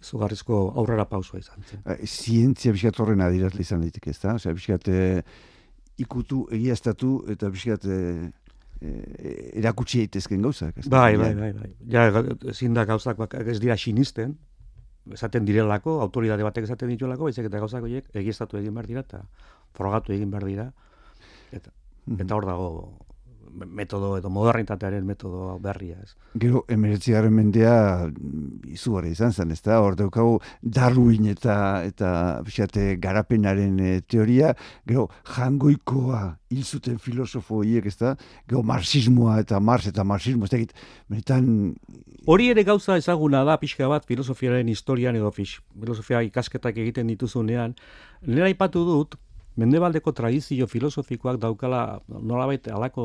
zugarrizko 0.00 0.60
aurrera 0.80 1.04
pausua 1.04 1.40
izan 1.42 1.64
zen. 1.66 1.82
E, 1.84 2.06
zientzia 2.06 2.72
biskat 2.72 3.00
horren 3.02 3.20
adirazle 3.24 3.66
izan 3.66 3.84
ditik 3.84 4.08
ez 4.12 4.18
da? 4.22 4.36
Osea, 4.40 4.56
biskat 4.56 4.88
e, 4.88 5.00
ikutu, 6.00 6.46
egiaztatu, 6.56 7.14
eta 7.34 7.50
biskat 7.52 7.84
e, 7.84 7.98
e, 8.80 8.94
erakutsi 9.60 10.06
eitezken 10.06 10.46
gauzak. 10.46 10.80
Bai, 10.88 11.16
bai, 11.20 11.34
bai, 11.36 11.52
bai. 11.58 11.74
Ja, 11.92 12.06
ezin 12.54 12.78
da 12.78 12.86
gauzak 12.88 13.20
ez 13.44 13.58
dira 13.60 13.76
sinisten, 13.76 14.38
esaten 15.12 15.46
direlako, 15.48 16.00
autoridade 16.04 16.44
batek 16.46 16.66
esaten 16.68 16.90
dituelako, 16.92 17.28
baizik 17.30 17.48
eta 17.48 17.62
gauzak 17.62 17.86
horiek 17.86 18.08
egiestatu 18.14 18.58
egin 18.60 18.74
behar 18.74 18.88
dira, 18.90 19.04
eta 19.06 19.22
frogatu 19.76 20.12
egin 20.12 20.30
behar 20.30 20.46
dira. 20.48 20.66
Eta, 21.50 21.72
mhm. 22.06 22.20
eta 22.24 22.36
hor 22.36 22.46
dago 22.46 22.70
metodo 23.66 24.16
edo 24.18 24.30
modernitatearen 24.32 25.04
metodo 25.06 25.58
berria, 25.62 25.98
ez. 26.02 26.14
Gero, 26.40 26.64
emeretzigarren 26.68 27.34
mendea 27.34 27.74
izugarri 28.70 29.12
izan 29.14 29.32
zen, 29.32 29.52
ez 29.54 29.60
da? 29.64 29.80
Hor 29.82 29.96
daukagu 29.98 30.38
Darwin 30.62 31.28
eta 31.30 31.56
eta 31.86 32.10
bixate 32.46 32.96
garapenaren 33.02 33.78
e, 33.80 33.94
teoria, 34.02 34.54
gero, 34.88 35.08
jangoikoa 35.36 36.22
hil 36.50 36.64
zuten 36.64 36.98
filosofo 36.98 37.62
hiek, 37.66 37.86
ez 37.90 37.96
da? 38.00 38.14
Gero, 38.48 38.62
marxismoa 38.66 39.40
eta 39.44 39.60
marx 39.60 39.90
eta 39.92 40.04
marxismo, 40.04 40.48
ez 40.48 40.54
da 40.54 40.60
egit, 40.60 40.76
menetan... 41.08 41.48
Hori 42.30 42.50
ere 42.52 42.64
gauza 42.68 42.98
ezaguna 43.00 43.42
da, 43.48 43.56
pixka 43.60 43.88
bat, 43.88 44.04
filosofiaren 44.06 44.68
historian 44.68 45.16
edo 45.16 45.32
filosofia 45.32 46.20
ikasketak 46.26 46.78
egiten 46.82 47.08
dituzunean, 47.10 47.74
nera 48.26 48.50
ipatu 48.52 48.84
dut, 48.86 49.18
Mendebaldeko 49.58 50.12
tradizio 50.14 50.66
filosofikoak 50.70 51.40
daukala 51.42 52.00
nolabait 52.08 52.68
alako 52.70 53.04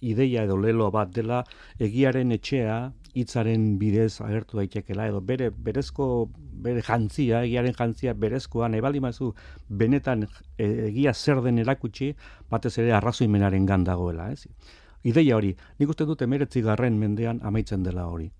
ideia 0.00 0.44
edo 0.44 0.56
lelo 0.56 0.90
bat 0.90 1.10
dela 1.14 1.42
egiaren 1.78 2.32
etxea 2.32 2.78
hitzaren 3.18 3.78
bidez 3.78 4.20
agertu 4.20 4.58
daitekela 4.60 5.08
edo 5.10 5.20
bere 5.20 5.50
berezko 5.50 6.28
bere 6.66 6.82
jantzia 6.82 7.42
egiaren 7.46 7.74
jantzia 7.78 8.14
berezkoa 8.14 8.68
nahi 8.68 8.84
baldin 8.84 9.02
mazu 9.02 9.32
benetan 9.68 10.26
e, 10.56 10.66
egia 10.90 11.14
zer 11.14 11.42
den 11.42 11.58
erakutsi 11.58 12.12
batez 12.50 12.76
ere 12.78 12.92
arrazoimenaren 12.92 13.66
gandagoela 13.66 14.30
ez? 14.32 14.46
Ideia 15.04 15.36
hori 15.36 15.54
nik 15.78 15.88
uste 15.88 16.06
dut 16.06 16.22
19. 16.22 16.90
mendean 16.98 17.40
amaitzen 17.42 17.82
dela 17.82 18.06
hori. 18.06 18.30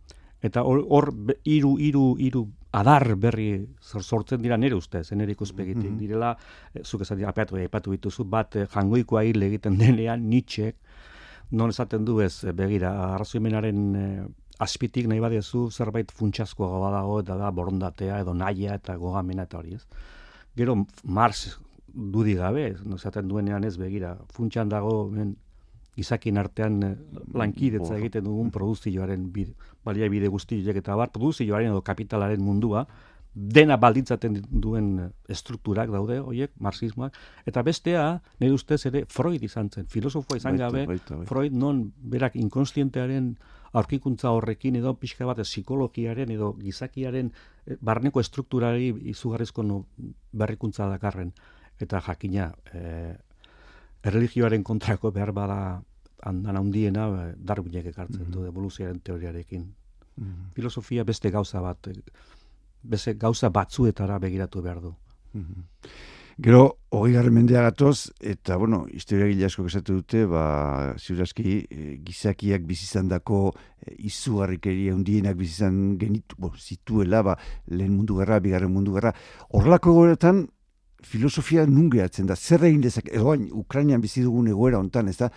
Eta 0.42 0.62
hor 0.62 1.10
hiru 1.44 1.76
hiru 1.82 2.04
hiru 2.18 2.44
adar 2.78 3.16
berri 3.16 3.66
sortzen 3.80 4.42
dira 4.42 4.56
nere 4.56 4.76
ustez 4.76 5.10
nere 5.12 5.32
ikuspegitik. 5.32 5.90
Mm 5.90 5.98
direla 5.98 6.34
e, 6.74 6.84
zuk 6.84 7.02
esan 7.02 7.18
dira 7.18 7.30
apatu 7.30 7.56
aipatu 7.56 7.94
dituzu 7.96 8.24
bat 8.24 8.56
e, 8.56 8.66
jangoikoa 8.66 9.24
hil 9.26 9.42
egiten 9.42 9.78
denean 9.78 10.28
Nietzsche 10.28 10.74
non 11.50 11.70
esaten 11.70 12.04
du 12.04 12.20
ez 12.20 12.44
eh, 12.44 12.52
begira 12.52 13.14
arrazoimenaren 13.14 13.80
e, 13.96 14.04
azpitik 14.58 15.06
nahi 15.08 15.20
badezu 15.22 15.68
zerbait 15.70 16.10
funtsaskoa 16.12 16.80
badago 16.82 17.20
eta 17.22 17.36
da 17.40 17.50
borondatea 17.50 18.20
edo 18.20 18.34
naia 18.34 18.74
eta 18.74 18.96
gogamena 18.96 19.46
eta 19.48 19.58
hori 19.58 19.74
ez. 19.78 19.84
Gero 20.56 20.74
Mars 21.04 21.58
dudi 21.88 22.34
gabe, 22.34 22.74
esaten 22.94 23.28
duenean 23.28 23.64
ez 23.64 23.76
begira, 23.78 24.16
funtsan 24.34 24.68
dago 24.68 25.08
men, 25.10 25.36
izakin 25.98 26.38
artean 26.38 26.82
eh, 26.82 26.94
lankidetza 27.34 27.96
egiten 27.96 28.26
dugun 28.28 28.52
produzioaren 28.54 29.30
bide, 29.32 29.54
balia 29.84 30.08
bide 30.12 30.28
guztiak 30.28 30.76
eta 30.82 30.96
bar, 30.96 31.10
produzioaren 31.14 31.72
edo 31.72 31.82
kapitalaren 31.82 32.42
mundua, 32.44 32.84
dena 33.38 33.76
baldintzaten 33.78 34.40
duen 34.50 35.12
estrukturak 35.30 35.92
daude, 35.92 36.18
hoiek, 36.18 36.50
marxismoak, 36.58 37.14
eta 37.46 37.62
bestea, 37.62 38.06
nire 38.40 38.56
ustez 38.56 38.80
ere, 38.90 39.04
Freud 39.12 39.42
izan 39.46 39.70
zen, 39.70 39.86
filosofoa 39.86 40.40
izan 40.40 40.58
gabe, 40.58 40.84
Freud 41.28 41.54
non 41.54 41.84
berak 41.98 42.34
inkonstientearen 42.36 43.36
aurkikuntza 43.78 44.32
horrekin 44.34 44.78
edo 44.80 44.94
pixka 44.98 45.26
bat 45.28 45.42
psikologiaren 45.44 46.30
edo 46.34 46.52
gizakiaren 46.58 47.30
eh, 47.30 47.76
barneko 47.80 48.20
estrukturari 48.20 48.90
izugarrizko 49.12 49.62
no, 49.62 49.84
berrikuntza 50.32 50.88
dakarren. 50.88 51.32
Eta 51.78 52.00
jakina, 52.02 52.48
e, 52.74 53.14
erreligioaren 54.02 54.64
kontrako 54.66 55.12
behar 55.14 55.30
bada 55.36 55.58
andan 56.26 56.56
handiena 56.58 57.06
eh, 57.08 57.34
darbinek 57.38 57.92
ekartzen 57.92 58.24
mm 58.24 58.26
-hmm. 58.26 58.32
du 58.34 58.46
evoluzioaren 58.46 59.00
teoriarekin. 59.00 59.68
Mhm. 60.16 60.50
Filosofia 60.54 61.04
beste 61.04 61.30
gauza 61.30 61.60
bat, 61.60 61.88
beste 62.82 63.14
gauza 63.14 63.50
batzuetara 63.50 64.18
begiratu 64.18 64.62
behar 64.62 64.80
du. 64.80 64.94
Mhm. 65.32 65.66
Gero, 66.38 66.78
hori 66.94 67.16
garren 67.16 67.34
mendea 67.34 67.64
gatoz, 67.64 68.12
eta, 68.22 68.56
bueno, 68.56 68.84
historia 68.94 69.26
gila 69.26 69.48
asko 69.50 69.64
kesatu 69.66 69.96
dute, 69.96 70.20
ba, 70.30 70.94
ziurazki, 70.94 71.54
e, 71.66 71.96
gizakiak 72.06 72.62
bizizan 72.62 73.08
dako 73.10 73.40
e, 73.82 73.96
izugarrikeria 74.06 74.94
undienak 74.94 75.34
bizizan 75.40 75.96
genitu, 75.98 76.36
bo, 76.38 76.52
zituela, 76.54 77.24
ba, 77.26 77.34
lehen 77.66 77.96
mundu 77.96 78.20
gerra, 78.20 78.38
bigarren 78.38 78.70
mundu 78.70 78.94
gerra. 78.94 79.10
Horrelako 79.50 79.96
goretan, 79.96 80.44
filosofia 81.02 81.66
nun 81.66 81.90
gehatzen 81.90 82.30
da, 82.30 82.36
zer 82.36 82.68
egin 82.70 82.86
dezak, 82.86 83.10
egoain, 83.10 83.48
Ukrainian 83.50 84.00
bizi 84.00 84.22
dugun 84.22 84.46
egoera 84.54 84.78
hontan, 84.78 85.10
ez 85.10 85.16
da, 85.18 85.32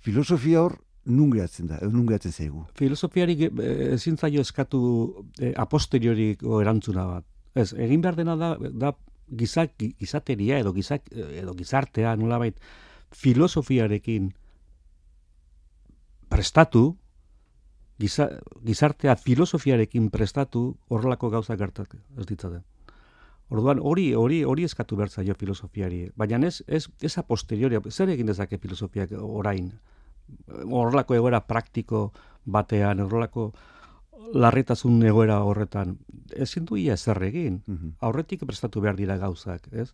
filosofia 0.00 0.64
hor 0.64 0.78
nun 1.04 1.30
gehatzen 1.30 1.66
da, 1.66 1.78
nun 1.90 2.06
gehatzen 2.06 2.32
zaigu. 2.32 2.66
Filosofiari 2.78 3.36
e, 3.48 3.72
ezin 3.94 4.16
zaio 4.16 4.40
eskatu 4.40 4.82
e, 5.38 5.52
aposterioriko 5.58 6.60
erantzuna 6.62 7.06
bat. 7.06 7.26
Ez, 7.54 7.72
egin 7.74 8.04
behar 8.04 8.16
dena 8.16 8.36
da, 8.36 8.54
da 8.58 8.92
gizak, 9.28 9.74
gizateria 9.78 10.60
edo, 10.62 10.72
gizak, 10.72 11.08
edo 11.12 11.54
gizartea 11.58 12.14
nolabait 12.16 12.58
filosofiarekin 13.12 14.32
prestatu, 16.32 16.96
giza, 18.00 18.28
gizartea 18.64 19.16
filosofiarekin 19.16 20.10
prestatu 20.10 20.76
horrelako 20.88 21.30
gauza 21.30 21.56
gertak 21.56 21.96
ez 22.18 22.26
ditzaten. 22.26 22.62
Orduan 23.52 23.82
hori 23.84 24.12
hori 24.16 24.42
hori 24.48 24.64
eskatu 24.64 24.96
behar 24.96 25.10
zaio 25.10 25.34
filosofiari, 25.36 26.06
baina 26.16 26.40
ez 26.46 26.62
ez 26.66 26.86
ez 27.02 27.18
a 27.18 27.22
posteriori, 27.22 27.76
zer 27.90 28.08
egin 28.08 28.26
dezake 28.26 28.58
filosofiak 28.58 29.12
orain? 29.20 29.72
Horrelako 30.48 31.14
egoera 31.14 31.40
praktiko 31.46 32.12
batean, 32.44 33.00
horrelako 33.00 33.52
larritasun 34.32 35.02
egoera 35.04 35.40
horretan 35.44 35.96
ezin 36.32 36.64
du 36.64 36.76
ia 36.76 36.96
zer 36.96 37.22
egin. 37.22 37.62
Mhm. 37.66 37.94
Aurretik 38.00 38.44
prestatu 38.46 38.80
behar 38.80 38.96
dira 38.96 39.16
gauzak, 39.18 39.68
ez? 39.72 39.92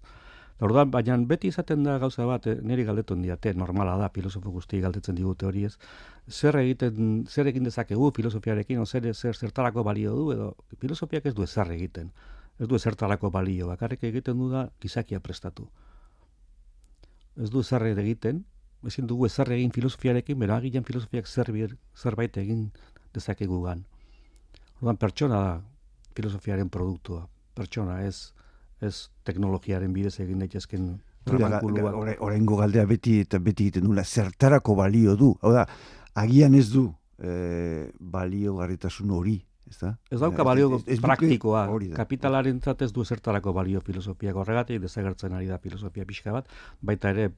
Orduan, 0.61 0.91
baina 0.91 1.15
beti 1.31 1.49
izaten 1.53 1.85
da 1.87 1.99
gauza 2.03 2.25
bat, 2.27 2.47
eh, 2.51 2.57
niri 2.63 2.85
galdetu 2.85 3.15
diate, 3.15 3.53
normala 3.55 3.97
da, 3.97 4.09
filosofo 4.09 4.51
guzti 4.51 4.81
galdetzen 4.81 5.15
digute 5.15 5.47
hori 5.47 5.65
ez. 5.65 5.77
Zer 6.29 6.57
egiten, 6.57 7.27
zer 7.29 7.47
egin 7.47 7.63
dezakegu 7.63 8.11
filosofiarekin, 8.17 8.81
o 8.81 8.87
zer, 8.87 9.07
zer 9.15 9.37
zertarako 9.37 9.85
balio 9.85 10.17
du, 10.17 10.33
edo 10.33 10.57
filosofiak 10.81 11.27
ez 11.27 11.35
du 11.35 11.45
ezer 11.45 11.71
egiten. 11.71 12.11
Ez 12.59 12.67
du 12.67 12.75
ezertarako 12.75 13.31
balio, 13.31 13.69
bakarrik 13.69 14.03
egiten 14.03 14.39
du 14.39 14.51
da 14.51 14.69
gizakia 14.81 15.21
prestatu. 15.21 15.69
Ez 17.37 17.51
du 17.51 17.61
ezer 17.61 17.87
egiten, 17.87 18.45
ezin 18.87 19.07
dugu 19.07 19.27
ezer 19.27 19.51
egin 19.53 19.73
filosofiarekin, 19.75 20.39
bera 20.39 20.59
agian 20.61 20.85
filosofiak 20.85 21.27
zerbir, 21.27 21.77
zerbait 21.97 22.37
egin 22.37 22.69
dezakegu 23.15 23.63
gan. 23.65 23.85
Orduan, 24.79 24.97
pertsona 24.97 25.41
da 25.43 25.53
filosofiaren 26.15 26.69
produktua. 26.71 27.27
Pertsona, 27.59 28.03
ez, 28.07 28.33
ez 28.81 29.09
teknologiaren 29.27 29.93
bidez 29.93 30.19
egin 30.23 30.45
daitezken 30.45 30.97
Horengo 31.29 32.57
galdea 32.57 32.87
beti 32.89 33.19
eta 33.25 33.41
beti 33.43 33.67
egiten 33.67 33.85
dula 33.85 34.05
zertarako 34.05 34.77
balio 34.79 35.17
du. 35.17 35.35
Hau 35.43 35.53
da, 35.53 35.67
agian 36.17 36.55
ez 36.55 36.71
du 36.73 36.87
e, 37.19 37.91
balio 38.01 38.57
garritasun 38.57 39.11
hori. 39.13 39.37
Ez, 39.69 39.77
da? 39.83 39.91
ez 40.09 40.21
dauka 40.23 40.47
balio 40.47 40.71
ez, 40.79 40.85
ez, 40.95 41.01
praktikoa. 41.05 41.67
Kapitalaren 41.99 42.63
ez 42.81 42.93
du 42.93 43.05
zertarako 43.05 43.53
balio 43.53 43.83
filosofia 43.85 44.33
horregatik, 44.33 44.81
desagertzen 44.81 45.35
ari 45.37 45.51
da 45.51 45.59
filosofia 45.59 46.07
pixka 46.09 46.33
bat, 46.33 46.49
baita 46.81 47.13
ere 47.13 47.29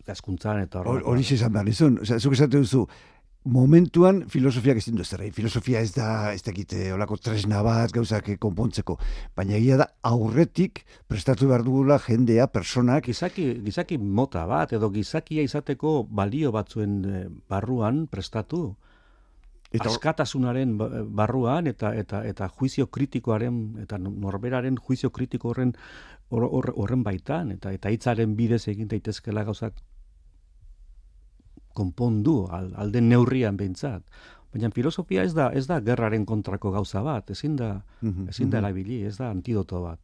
ikaskuntzan 0.00 0.64
eta 0.64 0.80
horregatik. 0.80 1.08
Hori 1.12 1.28
izan 1.38 1.52
behar 1.52 1.68
nizun, 1.68 2.00
zuk 2.04 2.32
esate 2.32 2.58
duzu, 2.58 2.86
momentuan 3.48 4.24
filosofiak 4.28 4.80
ezin 4.80 4.96
du 4.98 5.04
zerrei. 5.04 5.30
Filosofia 5.32 5.80
ez 5.80 5.92
da, 5.94 6.32
ez 6.34 6.42
da 6.44 6.52
gite, 6.52 6.90
olako 6.92 7.16
tresna 7.22 7.62
bat, 7.64 7.92
gauzak 7.94 8.30
konpontzeko. 8.40 8.98
Baina 9.36 9.56
egia 9.58 9.78
da, 9.80 9.88
aurretik 10.02 10.84
prestatu 11.08 11.48
behar 11.48 11.64
dugula 11.66 11.98
jendea, 12.02 12.48
personak. 12.52 13.06
Gizaki, 13.08 13.48
gizaki 13.64 13.98
mota 13.98 14.44
bat, 14.46 14.74
edo 14.76 14.90
gizakia 14.94 15.46
izateko 15.46 16.02
balio 16.10 16.52
batzuen 16.52 17.00
eh, 17.04 17.24
barruan 17.48 18.06
prestatu. 18.10 18.74
Eta 19.68 19.90
askatasunaren 19.90 20.78
ba, 20.80 20.86
barruan 21.04 21.66
eta 21.68 21.90
eta 21.92 22.22
eta 22.24 22.46
juizio 22.48 22.86
kritikoaren 22.88 23.58
eta 23.82 23.98
norberaren 24.00 24.78
juizio 24.80 25.10
kritiko 25.12 25.50
horren 25.50 25.74
horren 26.30 27.02
baitan 27.02 27.52
eta 27.52 27.72
eta 27.72 27.90
hitzaren 27.90 28.34
bidez 28.36 28.66
egin 28.68 28.88
daitezkela 28.88 29.44
gauzak 29.44 29.78
konpondu 31.78 32.48
alden 32.50 33.08
neurrian 33.08 33.56
behintzat. 33.56 34.02
Baina 34.52 34.70
filosofia 34.74 35.22
ez 35.28 35.34
da 35.36 35.50
ez 35.52 35.66
da 35.68 35.80
gerraren 35.84 36.24
kontrako 36.26 36.72
gauza 36.74 37.02
bat, 37.04 37.30
ezin 37.30 37.56
da 37.56 37.82
mhm, 38.00 38.28
ezin 38.32 38.50
da 38.50 38.60
mm 38.60 39.06
ez 39.06 39.16
da 39.16 39.30
antidoto 39.30 39.82
bat. 39.82 40.00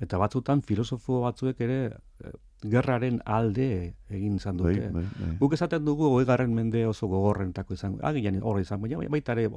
Eta 0.00 0.18
batzutan 0.18 0.60
filosofo 0.62 1.22
batzuek 1.22 1.60
ere 1.60 1.78
eh, 1.86 2.32
gerraren 2.62 3.20
alde 3.24 3.94
egin 4.10 4.36
izan 4.36 4.56
dute. 4.56 4.90
Bai, 4.90 5.04
bai, 5.04 5.06
bai. 5.20 5.36
Guk 5.40 5.52
esaten 5.52 5.84
dugu 5.84 6.10
garren 6.24 6.54
mende 6.54 6.86
oso 6.86 7.06
gogorrentako 7.06 7.74
izan, 7.74 7.98
agian 8.02 8.42
horre 8.42 8.62
izan, 8.62 8.80
baina 8.80 8.98
baita 9.08 9.32
ere 9.32 9.48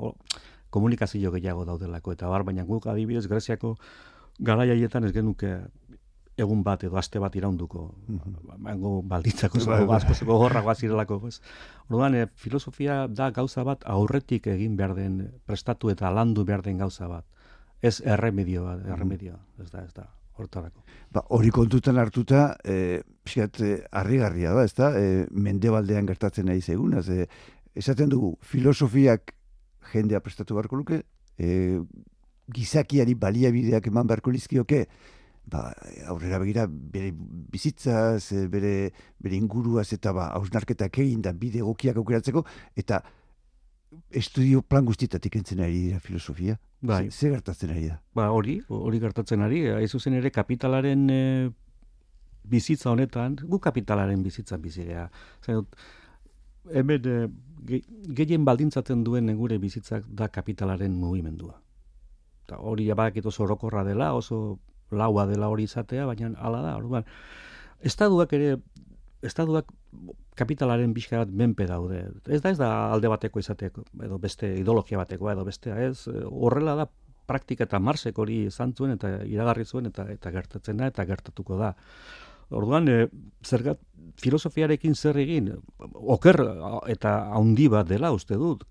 komunikazio 0.69 1.31
gehiago 1.31 1.65
daudelako 1.65 2.13
eta 2.13 2.29
bar 2.29 2.43
baina 2.43 2.63
guk 2.63 2.87
adibidez 2.87 3.27
Greziako 3.27 3.77
garaiaietan 4.39 5.05
ez 5.07 5.13
genuke 5.13 5.57
egun 6.39 6.61
bat 6.63 6.83
edo 6.87 6.97
aste 6.99 7.19
bat 7.19 7.35
iraunduko. 7.35 7.89
Mango 8.07 8.99
mhm. 9.01 9.09
balditzako 9.11 9.59
zego 9.59 9.87
bai, 9.89 9.99
bai. 10.07 10.27
gorra 10.27 10.61
guazirelako. 10.65 11.19
Orduan, 11.89 12.15
e, 12.15 12.27
filosofia 12.35 13.01
da 13.07 13.29
gauza 13.35 13.65
bat 13.67 13.83
aurretik 13.85 14.47
egin 14.47 14.77
behar 14.79 14.95
den, 14.95 15.19
prestatu 15.45 15.91
eta 15.91 16.11
landu 16.15 16.45
behar 16.45 16.63
den 16.65 16.79
gauza 16.79 17.09
bat. 17.11 17.25
Ez 17.81 17.99
erremedio 18.01 18.65
bat, 18.65 18.79
mhm. 18.83 18.93
erremedio. 18.95 19.39
Ez 19.59 19.69
da, 19.71 19.83
ez 19.83 19.93
da, 19.93 20.07
hortarako. 20.39 20.83
Ba, 21.11 21.25
hori 21.35 21.51
kontutan 21.55 21.99
hartuta, 21.99 22.53
e, 22.63 23.01
pixkat, 23.23 23.61
e, 23.65 23.73
harrigarria 23.91 24.53
da, 24.55 24.63
ez 24.67 24.75
da, 24.77 24.93
e, 24.95 25.25
mendebaldean 25.31 26.07
gertatzen 26.07 26.47
nahi 26.51 26.61
zegun, 26.61 26.95
ez, 26.99 27.07
e, 27.09 27.27
esaten 27.79 28.11
dugu, 28.11 28.35
filosofiak 28.41 29.33
jendea 29.93 30.21
prestatu 30.23 30.55
beharko 30.57 30.79
luke, 30.79 31.03
e, 31.39 31.79
gizakiari 32.53 33.15
baliabideak 33.15 33.87
eman 33.91 34.07
beharko 34.07 34.31
lizkioke, 34.31 34.85
ba, 35.49 35.69
aurrera 36.07 36.39
begira 36.41 36.65
bere 36.69 37.11
bizitzaz, 37.13 38.33
bere, 38.51 38.91
bere 39.21 39.37
inguruaz 39.37 39.91
eta 39.93 40.13
ba, 40.15 40.29
hausnarketak 40.37 41.01
egin 41.05 41.21
da 41.25 41.33
bide 41.33 41.63
egokiak 41.63 41.97
aukeratzeko, 42.01 42.45
eta 42.77 43.01
estudio 44.13 44.61
plan 44.61 44.85
guztietatik 44.85 45.39
entzen 45.39 45.63
ari 45.65 45.79
dira 45.87 45.99
filosofia. 45.99 46.57
Bai. 46.81 47.09
Ze, 47.11 47.29
gertatzen 47.29 47.73
ari 47.73 47.87
da? 47.89 47.97
Ba, 48.15 48.29
hori, 48.31 48.59
hori 48.69 48.99
gertatzen 49.01 49.41
ari. 49.43 49.65
Ez 49.81 49.89
zuzen 49.91 50.15
ere 50.15 50.31
kapitalaren 50.31 51.07
e, 51.11 51.23
bizitza 52.49 52.91
honetan, 52.91 53.39
gu 53.49 53.59
kapitalaren 53.59 54.21
bizitza 54.23 54.57
bizigea. 54.61 55.09
Zer, 55.43 55.63
hemen 56.71 57.09
e, 57.09 57.79
gehien 58.15 58.45
baldintzatzen 58.47 59.03
duen 59.03 59.33
gure 59.37 59.57
bizitzak 59.59 60.05
da 60.07 60.29
kapitalaren 60.31 60.93
mugimendua. 60.95 61.57
Hori 62.57 62.89
abakit 62.91 63.25
oso 63.25 63.43
orokorra 63.43 63.83
dela, 63.83 64.13
oso 64.13 64.59
laua 64.91 65.25
dela 65.29 65.49
hori 65.49 65.67
izatea, 65.69 66.05
baina 66.09 66.31
hala 66.37 66.61
da, 66.65 66.75
orduan. 66.77 67.05
Estaduak 67.85 68.33
ere, 68.33 68.55
estaduak 69.21 69.69
kapitalaren 70.39 70.93
bizka 70.95 71.19
bat 71.23 71.31
menpe 71.31 71.67
daude. 71.67 72.05
Ez 72.27 72.41
da 72.41 72.53
ez 72.53 72.57
da 72.59 72.69
alde 72.93 73.11
bateko 73.11 73.41
izateko, 73.43 73.83
edo 74.05 74.17
beste 74.21 74.53
ideologia 74.61 74.99
bateko, 75.01 75.29
edo 75.31 75.45
bestea, 75.47 75.77
ez? 75.89 76.07
Horrela 76.29 76.77
da 76.79 76.87
praktika 77.29 77.67
eta 77.67 77.79
marsek 77.83 78.17
hori 78.17 78.45
izan 78.47 78.73
zuen 78.73 78.95
eta 78.95 79.19
iragarri 79.29 79.65
zuen 79.65 79.89
eta 79.91 80.07
eta 80.09 80.31
gertatzen 80.33 80.81
da 80.81 80.89
eta 80.89 81.05
gertatuko 81.05 81.59
da. 81.59 81.73
Orduan, 82.49 82.87
e, 82.89 83.09
zergat, 83.45 83.81
filosofiarekin 84.17 84.95
zer 84.95 85.19
egin, 85.21 85.51
oker 86.15 86.41
eta 86.89 87.11
handi 87.37 87.67
bat 87.69 87.87
dela 87.89 88.09
uste 88.15 88.39
dut, 88.41 88.65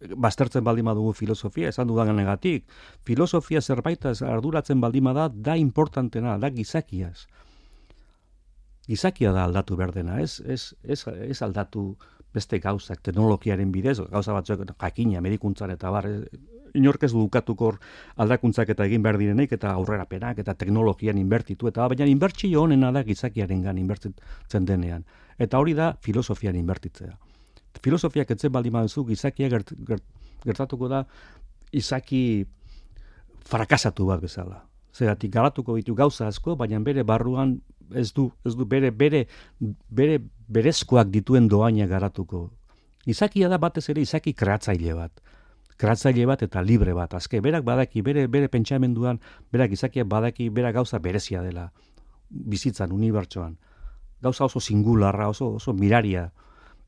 baztertzen 0.00 0.64
baldima 0.64 0.94
dugu 0.94 1.12
filosofia, 1.12 1.68
esan 1.68 1.88
dudan 1.88 2.14
negatik. 2.16 2.66
Filosofia 3.04 3.60
zerbait 3.60 4.04
arduratzen 4.06 4.80
baldima 4.80 5.12
da, 5.12 5.28
da 5.28 5.56
importantena, 5.56 6.38
da 6.38 6.50
gizakiaz. 6.50 7.26
Gizakia 8.86 9.32
da 9.32 9.44
aldatu 9.44 9.76
berdena, 9.76 10.20
ez, 10.20 10.42
ez, 10.44 10.74
ez, 10.82 11.06
ez 11.06 11.40
aldatu 11.42 11.94
beste 12.34 12.58
gauzak, 12.58 13.00
teknologiaren 13.00 13.70
bidez, 13.72 14.00
gauza 14.10 14.34
batzuk, 14.34 14.66
jakina, 14.80 15.22
medikuntzan 15.24 15.70
eta 15.72 15.90
bar, 15.94 16.08
inork 16.74 17.06
ez 17.06 17.12
dukatuko 17.14 17.70
aldakuntzak 18.20 18.74
eta 18.74 18.84
egin 18.84 19.02
behar 19.02 19.16
direnek, 19.16 19.54
eta 19.56 19.72
aurrera 19.72 20.04
penak, 20.10 20.42
eta 20.42 20.56
teknologian 20.58 21.16
inbertitu, 21.18 21.70
eta 21.70 21.86
baina 21.88 22.10
inbertsio 22.10 22.66
honena 22.66 22.90
da 22.92 23.04
gizakiaren 23.06 23.62
gan 23.62 23.78
inbertitzen 23.78 24.66
denean. 24.66 25.06
Eta 25.38 25.58
hori 25.62 25.72
da 25.78 25.94
filosofian 26.02 26.58
inbertitzea 26.58 27.14
filosofiak 27.82 28.30
etzen 28.30 28.52
baldin 28.52 28.72
baduzu, 28.72 29.04
gizakia 29.08 29.48
gert, 29.48 29.72
gertatuko 30.44 30.88
da 30.88 31.04
izaki 31.72 32.46
frakasatu 33.44 34.06
bat 34.06 34.22
bezala. 34.22 34.64
Zeratik 34.94 35.32
garatuko 35.34 35.74
ditu 35.76 35.94
gauza 35.94 36.28
asko, 36.28 36.54
baina 36.56 36.78
bere 36.80 37.02
barruan 37.02 37.58
ez 37.92 38.12
du, 38.14 38.30
ez 38.46 38.54
du 38.54 38.64
bere, 38.64 38.90
bere, 38.90 39.26
bere 39.90 40.20
berezkoak 40.48 41.10
dituen 41.10 41.48
doaina 41.48 41.86
garatuko. 41.90 42.48
Izakia 43.06 43.50
da 43.52 43.58
batez 43.58 43.88
ere 43.92 44.04
izaki 44.04 44.32
kreatzaile 44.32 44.94
bat. 44.96 45.20
Kreatzaile 45.76 46.24
bat 46.30 46.44
eta 46.46 46.62
libre 46.62 46.94
bat. 46.94 47.14
Azke, 47.18 47.40
berak 47.44 47.64
badaki, 47.66 48.02
bere, 48.02 48.26
bere 48.30 48.48
pentsamenduan, 48.48 49.20
berak 49.52 49.74
izakia 49.76 50.04
badaki, 50.04 50.48
berak 50.48 50.76
gauza 50.78 50.98
berezia 51.02 51.42
dela. 51.42 51.70
Bizitzan, 52.30 52.92
unibertsoan. 52.92 53.58
Gauza 54.22 54.46
oso 54.46 54.60
singularra, 54.60 55.28
oso, 55.28 55.50
oso 55.58 55.74
miraria. 55.74 56.30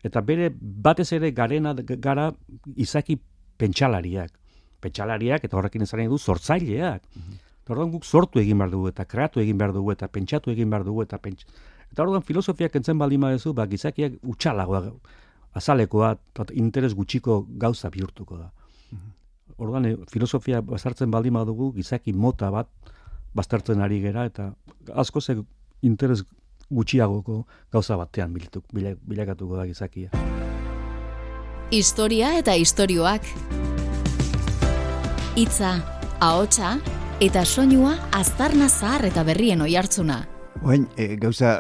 Eta 0.05 0.21
bere 0.21 0.51
batez 0.61 1.13
ere 1.13 1.33
garena 1.33 1.75
gara 1.77 2.33
izaki 2.77 3.19
pentsalariak. 3.59 4.33
Pentsalariak 4.81 5.45
eta 5.45 5.57
horrekin 5.57 5.83
ezaren 5.83 6.11
du 6.11 6.19
sortzaileak. 6.19 7.03
Mm 7.15 7.43
Orduan 7.67 7.91
guk 7.91 8.05
sortu 8.07 8.39
egin 8.39 8.61
behar 8.61 8.71
dugu 8.71 8.87
eta 8.93 9.05
kreatu 9.11 9.41
egin 9.43 9.59
behar 9.59 9.73
dugu 9.75 9.91
eta 9.91 10.07
pentsatu 10.07 10.53
egin 10.53 10.71
behar 10.71 10.85
dugu 10.87 11.03
eta 11.03 11.19
pentsa. 11.19 11.49
Eta 11.91 12.05
orduan 12.05 12.23
filosofiak 12.23 12.77
entzen 12.79 12.99
baldin 12.99 13.25
badezu, 13.25 13.55
ba, 13.59 13.67
gizakiak 13.67 14.21
utxalagoa, 14.23 14.93
azalekoa, 15.59 16.13
interes 16.55 16.95
gutxiko 16.95 17.41
gauza 17.59 17.91
bihurtuko 17.91 18.39
da. 18.39 18.53
Mm 18.93 19.13
Orduan 19.57 19.87
e, 19.89 19.97
filosofia 20.13 20.61
bazartzen 20.61 21.11
baldin 21.11 21.33
badugu, 21.33 21.73
gizaki 21.73 22.13
mota 22.13 22.51
bat 22.53 22.69
baztertzen 23.37 23.81
ari 23.81 24.01
gera 24.03 24.27
eta 24.29 24.51
asko 24.95 25.21
ze 25.21 25.37
interes 25.83 26.25
gutxiagoko 26.71 27.45
gauza 27.73 27.97
batean 27.97 28.33
bilituk, 28.35 28.65
bilakatuko 28.73 29.57
da 29.57 29.67
gizakia. 29.67 30.11
Historia 31.71 32.37
eta 32.39 32.55
istorioak. 32.55 33.27
Hitza, 35.37 35.73
ahotsa 36.21 36.77
eta 37.21 37.45
soinua 37.45 37.97
aztarna 38.13 38.69
zahar 38.69 39.07
eta 39.09 39.25
berrien 39.25 39.61
oihartzuna. 39.61 40.23
Oain, 40.65 40.87
e, 40.97 41.17
gauza 41.21 41.59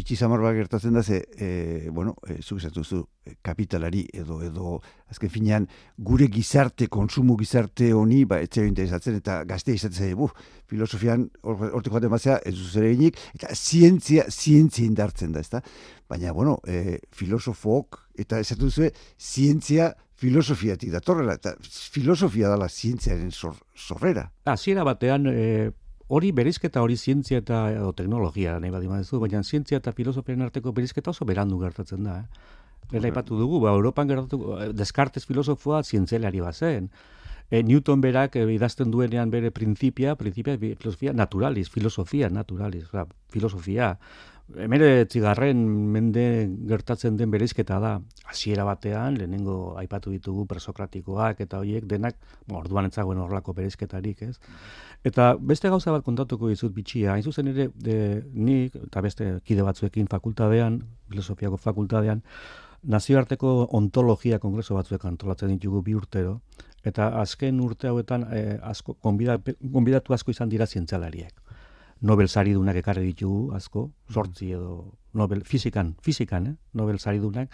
bitxi 0.00 0.16
zamar 0.16 0.40
bat 0.40 0.56
gertatzen 0.56 0.96
da 0.96 1.02
ze, 1.02 1.20
e, 1.36 1.90
bueno, 1.92 2.14
e, 2.26 2.40
zuk 2.40 2.58
esatu 2.58 2.84
zu, 2.84 3.00
e, 3.24 3.34
kapitalari 3.44 4.06
edo, 4.16 4.40
edo, 4.42 4.78
azken 5.12 5.32
finean, 5.32 5.66
gure 5.98 6.28
gizarte, 6.32 6.88
konsumo 6.88 7.36
gizarte 7.36 7.92
honi, 7.92 8.22
ba, 8.24 8.40
etxeo 8.40 8.64
interesatzen, 8.68 9.18
eta 9.20 9.42
gaztea 9.48 9.76
izatzen 9.76 10.14
bu, 10.16 10.30
filosofian, 10.70 11.26
hortik 11.44 11.92
joaten 11.92 12.12
bazea, 12.12 12.38
ez 12.46 12.54
zuzere 12.56 12.92
eta 13.34 13.54
zientzia, 13.54 14.24
zientzia 14.30 14.86
indartzen 14.86 15.32
da, 15.32 15.40
ezta? 15.40 15.60
Baina, 16.08 16.32
bueno, 16.32 16.58
e, 16.66 16.98
filosofok, 17.12 18.00
eta 18.18 18.40
esatu 18.40 18.70
zuen, 18.70 18.96
zientzia 19.18 19.92
filosofiatik 20.20 20.92
datorrela, 20.92 21.36
eta 21.38 21.54
filosofia 21.62 22.50
dela 22.52 22.68
zientziaren 22.68 23.30
zorrera. 23.32 24.30
Hasiera 24.44 24.84
batean, 24.84 25.28
e, 25.30 25.70
hori 26.10 26.32
berizketa 26.34 26.82
hori 26.82 26.96
zientzia 26.98 27.38
eta 27.38 27.60
edo 27.70 27.92
teknologia 27.94 28.56
nahi 28.58 28.72
badi 28.74 28.88
madezu, 28.90 29.20
baina 29.22 29.42
zientzia 29.44 29.78
eta 29.78 29.92
filosofiaren 29.94 30.42
arteko 30.48 30.72
berizketa 30.74 31.12
oso 31.14 31.26
berandu 31.28 31.58
gertatzen 31.60 32.08
da. 32.08 32.16
Eh? 32.18 32.58
Lehen 32.90 33.06
aipatu 33.06 33.38
dugu, 33.38 33.60
ba, 33.62 33.70
Europan 33.78 34.10
gertatu, 34.10 34.40
eh, 34.56 34.72
Descartes 34.74 35.22
filosofoa 35.28 35.84
zientzelari 35.84 36.42
bazen. 36.42 36.90
E, 37.50 37.62
Newton 37.62 38.02
berak 38.02 38.36
e, 38.38 38.42
idazten 38.54 38.90
duenean 38.90 39.30
bere 39.30 39.52
printzipia, 39.54 40.16
printzipia 40.18 40.56
filosofia 40.58 41.14
naturalis, 41.14 41.70
filosofia 41.70 42.30
naturalis, 42.30 42.90
ba, 42.90 43.06
filosofia. 43.30 43.92
Emere 44.58 45.04
txigarren 45.06 45.60
mende 45.94 46.22
gertatzen 46.66 47.16
den 47.18 47.30
bereizketa 47.30 47.78
da. 47.82 47.92
Hasiera 48.30 48.64
batean, 48.66 49.18
lehenengo 49.18 49.76
aipatu 49.78 50.10
ditugu 50.10 50.46
presokratikoak 50.50 51.42
eta 51.44 51.60
horiek 51.62 51.86
denak, 51.90 52.16
orduan 52.50 52.88
etzagoen 52.88 53.20
horlako 53.22 53.54
bereizketarik, 53.54 54.22
ez? 54.22 54.38
Eta 55.06 55.34
beste 55.52 55.70
gauza 55.70 55.94
bat 55.94 56.04
kontatuko 56.06 56.50
dizut 56.50 56.74
bitxia, 56.74 57.14
hain 57.14 57.22
zuzen 57.22 57.52
ere, 57.52 57.68
de, 57.74 57.98
nik, 58.34 58.74
eta 58.88 59.02
beste 59.06 59.30
kide 59.46 59.66
batzuekin 59.66 60.10
fakultadean, 60.10 60.80
filosofiako 61.10 61.60
fakultadean, 61.60 62.24
nazioarteko 62.82 63.68
ontologia 63.76 64.38
kongreso 64.38 64.74
batzuek 64.74 65.04
antolatzen 65.04 65.52
ditugu 65.54 65.82
bi 65.86 65.94
urtero, 65.94 66.40
eta 66.84 67.10
azken 67.20 67.60
urte 67.60 67.90
hauetan 67.90 68.26
eh, 68.32 68.58
asko, 68.62 68.96
konbidatu 69.02 70.16
asko 70.16 70.34
izan 70.34 70.48
dira 70.48 70.66
zientzalariak. 70.66 71.49
Nobel 72.00 72.28
sari 72.28 72.54
dunak 72.56 72.76
ekarri 72.80 73.04
ditugu, 73.10 73.52
asko, 73.54 73.90
sortzi 74.08 74.52
edo 74.56 74.94
Nobel, 75.12 75.42
fizikan, 75.44 75.96
fizikan, 76.00 76.46
eh? 76.46 76.54
Nobel 76.72 76.98
sari 76.98 77.18
dunak. 77.18 77.50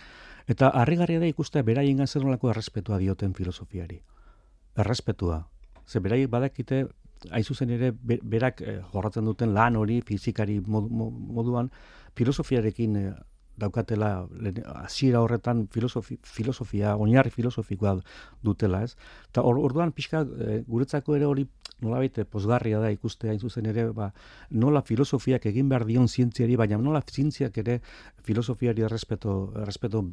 Eta 0.47 0.69
harrigarria 0.69 1.19
da 1.19 1.27
ikustea 1.27 1.65
beraien 1.67 2.07
zer 2.07 2.23
nolako 2.23 2.51
errespetua 2.51 2.99
dioten 2.99 3.35
filosofiari. 3.35 4.03
Errespetua. 4.77 5.47
Ze 5.87 6.01
beraiek 6.01 6.31
badakite, 6.31 6.87
aizuzen 7.31 7.71
ere, 7.71 7.93
berak 8.03 8.61
eh, 8.61 8.81
jorratzen 8.93 9.25
duten 9.25 9.55
lan 9.55 9.77
hori 9.77 10.01
fizikari 10.03 10.61
moduan, 10.61 11.71
filosofiarekin 12.15 12.97
eh, 12.97 13.15
daukatela 13.57 14.29
hasiera 14.75 15.21
horretan 15.25 15.67
filosofi, 15.73 16.19
filosofia, 16.23 16.95
oinarri 16.97 17.31
filosofikoa 17.31 17.97
dutela, 18.45 18.83
ez? 18.85 18.97
Ta 19.33 19.43
or, 19.43 19.59
orduan 19.59 19.93
pixka 19.97 20.23
e, 20.25 20.59
guretzako 20.67 21.17
ere 21.17 21.27
hori 21.27 21.47
nolabait 21.81 22.21
pozgarria 22.31 22.81
da 22.81 22.91
ikustea 22.93 23.33
hain 23.33 23.41
zuzen 23.41 23.67
ere, 23.73 23.89
ba, 23.97 24.11
nola 24.51 24.83
filosofiak 24.85 25.49
egin 25.53 25.69
behar 25.73 25.87
dion 25.89 26.09
zientziari, 26.09 26.57
baina 26.57 26.79
nola 26.81 27.03
zientziak 27.03 27.57
ere 27.65 27.81
filosofiari 28.25 28.85
errespeto, 28.85 29.37
errespeto 29.63 30.05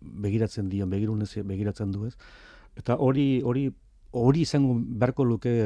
begiratzen 0.00 0.68
dion, 0.68 0.90
begirunez 0.90 1.32
begiratzen 1.44 1.92
du, 1.92 2.06
ez? 2.06 2.14
Eta 2.76 2.96
hori 3.00 3.40
hori 3.44 3.70
hori 4.16 4.44
izango 4.44 4.76
beharko 4.76 5.24
luke 5.24 5.56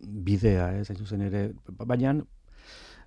bidea, 0.00 0.72
ez? 0.78 0.88
Hain 0.90 0.98
zuzen 0.98 1.22
ere, 1.30 1.48
baina 1.82 2.18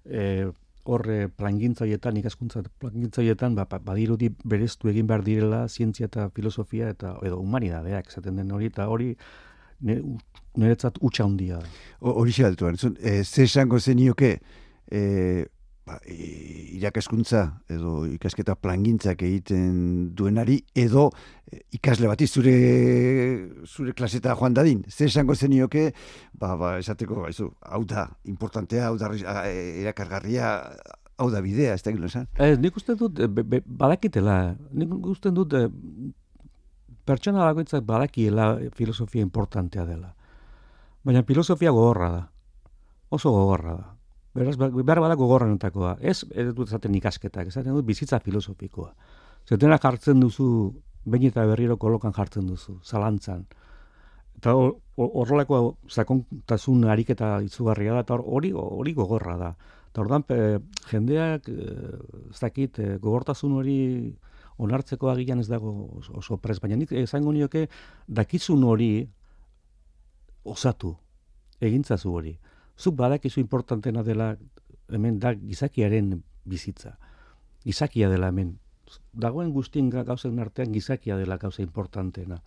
eh 0.06 0.48
horre 0.88 1.28
plangintzaietan, 1.30 2.18
ikaskuntza 2.22 2.64
plangintzaietan, 2.82 3.56
ba, 3.58 3.68
ba, 3.70 3.80
badirudi 3.84 4.30
bereztu 4.44 4.92
egin 4.92 5.08
behar 5.10 5.26
direla 5.26 5.66
zientzia 5.68 6.08
eta 6.08 6.30
filosofia 6.36 6.90
eta 6.94 7.18
edo 7.28 7.42
humanidadeak 7.44 8.08
esaten 8.12 8.40
den 8.40 8.54
hori, 8.56 8.72
eta 8.72 8.88
hori 8.92 9.12
niretzat 10.58 10.98
utxa 11.06 11.28
handia. 11.28 11.60
Hori 12.00 12.34
xe 12.34 12.48
altuan, 12.48 12.80
e, 12.98 13.24
ze 13.24 13.46
esango 13.46 13.80
zenioke, 13.80 14.38
e, 14.90 15.02
irakaskuntza 16.78 17.42
edo 17.74 18.04
ikasketa 18.10 18.56
plangintzak 18.62 19.24
egiten 19.26 20.12
duenari 20.18 20.60
edo 20.78 21.08
e, 21.50 21.62
ikasle 21.78 22.10
bati 22.10 22.28
zure 22.28 22.54
zure 23.66 23.96
klaseta 23.98 24.36
joan 24.38 24.54
dadin. 24.54 24.84
Ze 24.90 25.06
esango 25.06 25.36
zenioke, 25.36 25.92
ba, 26.34 26.56
ba, 26.58 26.78
esateko, 26.80 27.22
baizu, 27.26 27.50
hau 27.62 27.84
da, 27.86 28.08
importantea, 28.26 28.88
hau 28.88 28.98
da, 28.98 29.12
erakargarria, 29.48 30.54
hau 31.18 31.32
da 31.34 31.42
bidea, 31.42 31.74
ez 31.74 31.84
da 31.84 31.92
gilo 31.96 32.08
esan? 32.12 32.30
Ez, 32.38 32.56
nik 32.62 32.78
uste 32.78 32.96
dut, 32.96 33.20
be, 33.34 33.62
badakitela, 33.66 34.56
nik 34.78 35.12
uste 35.12 35.34
dut, 35.34 35.58
e, 35.58 36.14
pertsona 37.08 37.46
bakoitzak 37.48 37.86
badakiela 37.88 38.54
filosofia 38.76 39.24
importantea 39.24 39.86
dela. 39.88 40.14
Baina 41.08 41.24
filosofia 41.24 41.72
gogorra 41.72 42.10
da. 42.12 42.26
Oso 43.10 43.32
gogorra 43.32 43.78
da. 43.78 43.97
Beraz, 44.38 44.58
ba, 44.60 44.70
behar 44.70 45.02
badako 45.02 45.28
gorrenetakoa. 45.32 45.96
Ez, 46.02 46.22
ez 46.38 46.52
dut 46.54 46.70
zaten 46.70 46.96
ikasketak, 47.00 47.50
esaten 47.50 47.74
dut 47.74 47.86
bizitza 47.88 48.20
filosofikoa. 48.22 48.92
Zetena 49.48 49.80
jartzen 49.82 50.22
duzu, 50.22 50.48
bain 51.08 51.26
eta 51.30 51.46
berriro 51.50 51.78
kolokan 51.82 52.14
jartzen 52.14 52.46
duzu, 52.50 52.78
zalantzan. 52.86 53.48
Eta 54.38 54.54
horrelako 54.54 55.62
sakontasun 55.90 56.86
ariketa 56.94 57.38
izugarria 57.46 57.96
da, 57.98 58.04
eta 58.06 58.20
hori 58.38 58.52
hori 58.54 58.94
gogorra 58.94 59.38
da. 59.40 59.52
Eta 59.90 60.04
ordan 60.04 60.26
jendeak, 60.92 61.48
eh, 61.50 61.98
ez 62.30 62.40
dakit, 62.40 62.80
eh, 62.80 62.98
gogortasun 63.02 63.56
hori 63.58 63.80
onartzeko 64.58 65.10
agian 65.10 65.40
ez 65.40 65.48
dago 65.48 65.72
oso 66.14 66.38
pres, 66.38 66.60
baina 66.62 66.76
nik 66.76 66.92
esango 66.92 67.34
nioke 67.34 67.68
dakizun 68.08 68.64
hori 68.64 69.08
osatu, 70.46 70.94
egintzazu 71.62 72.14
hori 72.14 72.38
zuk 72.78 72.96
badakizu 72.96 73.40
importantena 73.42 74.04
dela 74.04 74.36
hemen 74.90 75.20
da 75.20 75.34
gizakiaren 75.36 76.24
bizitza. 76.46 76.98
Gizakia 77.66 78.10
dela 78.10 78.30
hemen. 78.30 78.58
Dagoen 79.14 79.52
guztien 79.52 79.90
gauzen 79.90 80.40
artean 80.40 80.72
gizakia 80.72 81.18
dela 81.18 81.38
gauza 81.38 81.62
importantena. 81.62 82.42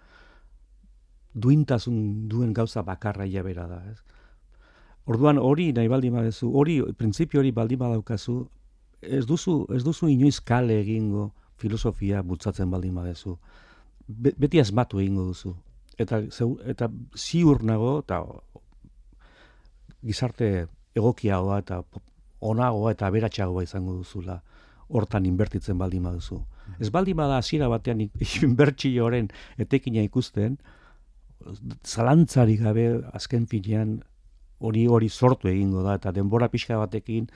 Duintasun 1.35 2.29
duen 2.29 2.55
gauza 2.55 2.83
bakarra 2.83 3.27
ja 3.27 3.43
bera 3.43 3.66
da, 3.69 3.83
ez? 3.90 3.99
Orduan 5.11 5.38
hori 5.38 5.73
nahi 5.73 5.88
baldin 5.88 6.14
badezu, 6.14 6.51
hori 6.55 6.81
printzipio 6.97 7.40
hori 7.40 7.51
baldin 7.53 7.79
badaukazu, 7.81 8.37
ez 9.01 9.25
duzu, 9.27 9.64
ez 9.75 9.83
duzu 9.85 10.09
inoiz 10.12 10.40
kale 10.40 10.81
egingo 10.81 11.31
filosofia 11.57 12.23
bultzatzen 12.23 12.71
baldin 12.71 12.95
badezu. 12.95 13.38
beti 14.11 14.61
asmatu 14.61 14.99
egingo 15.01 15.25
duzu. 15.29 15.55
Eta, 15.99 16.23
eta 16.66 16.88
ziur 17.14 17.62
nago, 17.62 17.99
eta 18.01 18.23
gizarte 20.05 20.67
egokiagoa 20.97 21.61
eta 21.63 21.83
onagoa 22.41 22.93
eta 22.95 23.07
aberatsagoa 23.07 23.65
izango 23.67 23.95
duzula 23.99 24.41
hortan 24.89 25.27
inbertitzen 25.27 25.79
baldin 25.79 26.03
baduzu. 26.03 26.41
Ez 26.81 26.91
baldin 26.91 27.17
bada 27.17 27.39
hasiera 27.39 27.69
batean 27.69 28.01
inbertsioaren 28.49 29.31
etekina 29.59 30.03
ikusten, 30.07 30.59
zalantzari 31.87 32.57
gabe 32.61 32.87
azken 33.17 33.47
finean 33.47 34.01
hori 34.61 34.87
hori 34.87 35.09
sortu 35.09 35.49
egingo 35.49 35.83
da 35.83 35.97
eta 35.97 36.13
denbora 36.13 36.51
pixka 36.53 36.77
batekin 36.77 37.31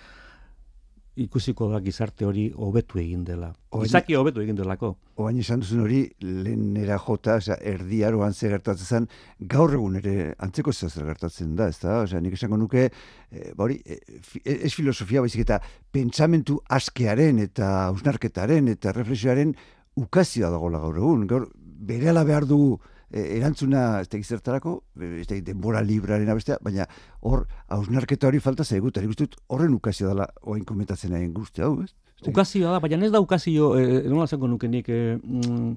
ikusiko 1.16 1.68
da 1.70 1.78
gizarte 1.82 2.26
hori 2.26 2.48
hobetu 2.54 2.98
egin 2.98 3.22
dela. 3.24 3.52
Gizaki 3.74 4.16
hobetu 4.18 4.42
egin 4.42 4.56
delako. 4.58 4.94
Oain 5.22 5.38
izan 5.38 5.60
duzun 5.62 5.84
hori, 5.84 6.00
lehen 6.22 6.76
era 6.80 6.98
jota, 6.98 7.36
oza, 7.38 7.56
erdi 7.62 8.02
aroan 8.06 8.34
ze 8.34 8.50
gertatzen 8.50 8.86
zen, 8.86 9.06
gaur 9.54 9.74
egun 9.74 10.00
ere 10.00 10.34
antzeko 10.42 10.72
zer 10.72 11.06
gertatzen 11.06 11.54
da, 11.56 11.68
ez 11.68 11.78
da? 11.82 12.00
Oza, 12.02 12.20
nik 12.20 12.34
esango 12.34 12.58
nuke, 12.58 12.88
e, 13.30 13.52
hori, 13.56 13.78
e, 13.86 14.00
ez 14.44 14.72
filosofia 14.74 15.22
baizik 15.22 15.44
eta 15.46 15.60
pentsamentu 15.92 16.58
askearen 16.68 17.38
eta 17.38 17.70
ausnarketaren 17.92 18.68
eta 18.74 18.92
reflexioaren 18.92 19.54
ukazioa 19.96 20.50
dagoela 20.50 20.82
gaur 20.82 20.98
egun. 20.98 21.28
Gaur, 21.30 21.48
bere 21.54 22.12
behar 22.24 22.46
dugu, 22.46 22.80
E, 23.14 23.22
erantzuna 23.38 24.00
ez 24.02 24.08
da 24.10 24.18
gizertarako, 24.18 24.72
ez 25.20 25.26
da 25.30 25.36
denbora 25.46 25.82
libraren 25.86 26.30
abestea, 26.32 26.56
baina 26.66 26.88
hor, 27.22 27.44
hausnarketa 27.70 28.26
hori 28.26 28.40
falta 28.42 28.64
zaigu, 28.64 28.90
eta 28.90 29.04
dut 29.20 29.36
horren 29.46 29.74
ukazio 29.76 30.08
dela 30.10 30.26
oain 30.42 30.64
komentatzen 30.66 31.12
nahi 31.14 31.28
guzti 31.30 31.62
hau, 31.62 31.76
ez? 31.84 31.92
Ukazio 32.26 32.72
da, 32.72 32.80
baina 32.82 33.06
ez 33.06 33.12
da 33.12 33.20
ukazio, 33.22 33.76
e, 33.78 34.00
nola 34.08 34.26
zenko 34.26 34.48
nuke 34.50 34.68
nik, 34.68 34.88
e, 34.88 35.18
mm, 35.22 35.76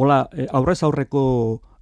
hola, 0.00 0.22
e, 0.32 0.46
aurrez 0.56 0.78
aurreko 0.86 1.24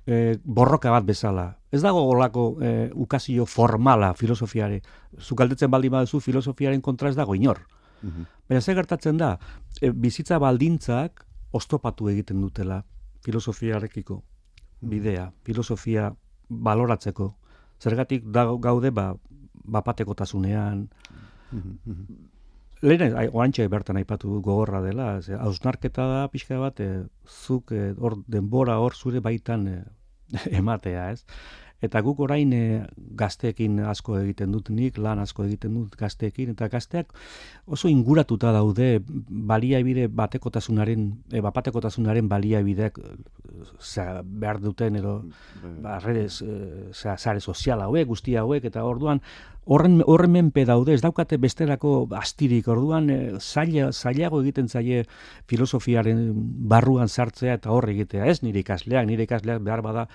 e, 0.02 0.38
borroka 0.42 0.90
bat 0.90 1.06
bezala. 1.06 1.46
Ez 1.70 1.82
dago 1.84 2.02
olako 2.08 2.48
e, 2.64 2.72
ukazio 2.94 3.46
formala 3.46 4.14
filosofiare. 4.18 4.80
Zukaldetzen 5.20 5.70
baldin 5.70 5.92
baduzu 5.94 6.18
filosofiaren 6.24 6.80
kontra 6.82 7.12
ez 7.12 7.16
dago 7.16 7.38
inor. 7.38 7.62
Mm 8.02 8.26
Baina 8.48 8.62
ze 8.62 8.72
gertatzen 8.72 9.18
da, 9.20 9.34
e, 9.82 9.90
bizitza 9.92 10.38
baldintzak 10.40 11.26
ostopatu 11.52 12.08
egiten 12.08 12.40
dutela 12.40 12.78
filosofiarekiko 13.20 14.22
bidea, 14.80 15.32
filosofia 15.44 16.12
baloratzeko. 16.48 17.34
Zergatik 17.80 18.24
da 18.24 18.44
gaude 18.60 18.90
ba, 18.90 19.14
bapateko 19.64 20.14
tasunean. 20.14 20.88
lehen, 22.82 23.14
oantxe 23.32 23.68
bertan 23.68 23.96
aipatu 23.96 24.40
gogorra 24.40 24.80
dela, 24.82 25.20
hausnarketa 25.40 26.06
da 26.06 26.28
pixka 26.28 26.58
bat, 26.58 26.80
e, 26.80 27.04
zuk 27.26 27.72
hor 27.98 28.22
denbora 28.26 28.78
hor 28.78 28.94
zure 28.94 29.20
baitan 29.20 29.66
ematea, 30.60 31.10
ez? 31.12 31.24
Eta 31.78 32.00
guk 32.02 32.18
orain 32.26 32.52
e, 32.52 32.62
gazteekin 33.18 33.78
asko 33.86 34.16
egiten 34.18 34.50
dut 34.54 34.70
nik, 34.74 34.96
lan 34.98 35.20
asko 35.22 35.44
egiten 35.46 35.76
dut 35.78 35.94
gazteekin, 35.98 36.50
eta 36.56 36.66
gazteak 36.72 37.12
oso 37.66 37.90
inguratuta 37.90 38.50
daude 38.56 38.88
baliabide 39.06 40.08
batekotasunaren, 40.10 41.12
e, 41.30 41.42
batekotasunaren 41.44 42.28
baliabideak 42.28 42.98
za, 43.78 44.22
behar 44.22 44.60
duten 44.60 44.96
edo 44.96 45.20
bai. 45.62 45.74
ba, 45.82 45.98
redes, 46.04 46.42
e, 46.42 46.90
zare 46.92 47.40
soziala 47.40 47.84
hauek, 47.84 48.08
guztia 48.08 48.40
hauek, 48.40 48.64
eta 48.64 48.84
orduan 48.84 49.22
horren 49.68 50.00
horren 50.08 50.32
menpe 50.32 50.64
daude 50.64 50.94
ez 50.96 51.02
daukate 51.04 51.36
besterako 51.40 51.92
astirik 52.16 52.68
orduan 52.72 53.10
e, 53.12 53.18
zaila 53.38 53.90
zailago 53.92 54.40
egiten 54.40 54.68
zaie 54.68 55.02
filosofiaren 55.50 56.22
barruan 56.72 57.08
sartzea 57.08 57.58
eta 57.58 57.72
hor 57.74 57.88
egitea 57.92 58.26
ez 58.32 58.38
nire 58.42 58.62
ikasleak 58.64 59.06
nire 59.10 59.28
ikasleak 59.28 59.60
behar 59.66 59.84
bada 59.84 60.06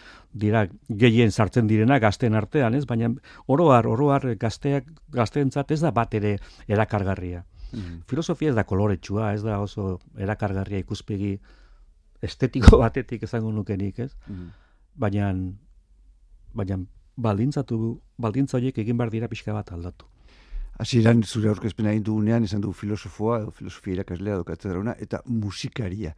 dira 0.46 0.66
gehien 0.90 1.32
sartzen 1.32 1.70
direna 1.70 2.00
gazten 2.02 2.34
artean 2.40 2.74
ez 2.74 2.86
baina 2.90 3.12
oro 3.46 3.70
har 3.72 3.88
oro 3.88 4.10
har 4.16 4.26
gazteak 4.42 4.90
gazteentzat 5.14 5.72
ez 5.72 5.82
da 5.86 5.92
bat 5.92 6.14
ere 6.18 6.38
erakargarria 6.68 7.44
mm. 7.72 8.06
filosofia 8.10 8.50
ez 8.50 8.58
da 8.58 8.66
koloretsua 8.66 9.34
ez 9.38 9.44
da 9.46 9.60
oso 9.62 10.00
erakargarria 10.18 10.82
ikuspegi 10.82 11.38
estetiko 12.24 12.80
batetik 12.84 13.24
esango 13.28 13.52
nukenik 13.52 14.00
ez 14.08 14.12
mm. 14.28 14.50
baina 14.96 15.34
baina 16.54 16.80
baldintzatu 17.18 17.78
baldintza 18.18 18.58
horiek 18.58 18.78
egin 18.84 18.98
behar 18.98 19.12
dira 19.14 19.30
pixka 19.30 19.54
bat 19.54 19.72
aldatu. 19.72 20.08
Hasieran 20.82 21.22
zure 21.24 21.52
aurkezpena 21.52 21.92
egin 21.94 22.06
dugunean 22.08 22.46
esan 22.48 22.62
du 22.62 22.72
filosofoa 22.74 23.40
edo 23.44 23.52
filosofia 23.52 24.00
irakaslea 24.00 24.40
edo 24.40 24.96
eta 24.98 25.22
musikaria. 25.26 26.16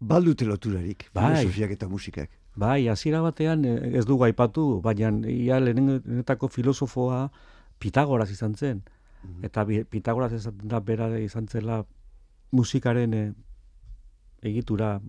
Baldute 0.00 0.44
loturarik 0.44 1.06
bai. 1.14 1.36
filosofiak 1.36 1.70
eta 1.70 1.88
musikak. 1.88 2.30
Bai, 2.56 2.88
hasiera 2.88 3.20
batean 3.22 3.64
eh, 3.64 3.98
ez 3.98 4.04
dugu 4.04 4.24
aipatu, 4.24 4.80
baina 4.82 5.10
ia 5.28 5.60
lehenetako 5.60 6.48
filosofoa 6.48 7.30
Pitagoras 7.78 8.30
izan 8.30 8.54
zen. 8.54 8.82
Mhm. 9.22 9.44
Eta 9.44 9.64
Pitagoras 9.90 10.32
izan 10.32 10.58
da 10.64 10.80
bera 10.80 11.18
izan 11.18 11.48
zela 11.48 11.84
musikaren 12.50 13.14
eh, 13.14 13.32
egitura 14.42 15.00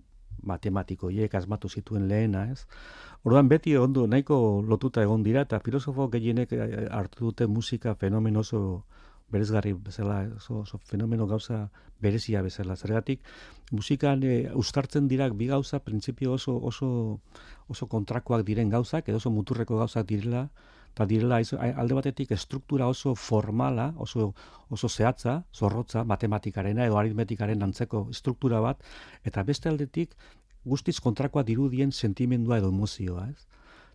matematiko 0.42 1.10
hiek 1.10 1.34
asmatu 1.34 1.68
zituen 1.68 2.08
lehena, 2.08 2.44
ez? 2.52 2.66
Orduan 3.24 3.48
beti 3.48 3.76
ondo 3.76 4.06
nahiko 4.06 4.62
lotuta 4.66 5.02
egon 5.02 5.22
dira 5.22 5.42
eta 5.46 5.60
filosofo 5.60 6.08
gehienek 6.08 6.52
eh, 6.52 6.86
hartu 6.90 7.30
dute 7.30 7.46
musika 7.46 7.94
fenomeno 7.94 8.40
oso 8.40 8.84
berezgarri 9.30 9.74
bezala, 9.74 10.22
oso, 10.36 10.60
oso 10.60 10.78
fenomeno 10.78 11.26
gauza 11.26 11.68
berezia 12.00 12.42
bezala. 12.42 12.76
Zergatik 12.76 13.20
musikan 13.72 14.22
e, 14.24 14.48
ustartzen 14.54 15.08
dira 15.08 15.28
bi 15.28 15.46
gauza 15.50 15.80
printzipio 15.84 16.32
oso 16.32 16.56
oso 16.56 17.20
oso 17.68 17.86
kontrakoak 17.86 18.46
diren 18.46 18.70
gauzak 18.70 19.08
edo 19.08 19.20
oso 19.20 19.30
muturreko 19.30 19.76
gauzak 19.78 20.06
direla 20.08 20.48
eta 20.92 21.06
direla 21.06 21.38
alde 21.38 21.94
batetik 21.94 22.32
estruktura 22.34 22.88
oso 22.88 23.14
formala, 23.14 23.92
oso, 23.96 24.32
oso 24.68 24.88
zehatza, 24.88 25.44
zorrotza, 25.54 26.04
matematikarena 26.04 26.86
edo 26.86 26.98
aritmetikaren 26.98 27.62
antzeko 27.62 28.08
struktura 28.12 28.60
bat, 28.60 28.82
eta 29.24 29.44
beste 29.44 29.68
aldetik 29.68 30.16
guztiz 30.64 30.98
kontrakoa 31.00 31.44
dirudien 31.46 31.92
sentimendua 31.92 32.58
edo 32.58 32.72
emozioa, 32.74 33.28
ez? 33.30 33.46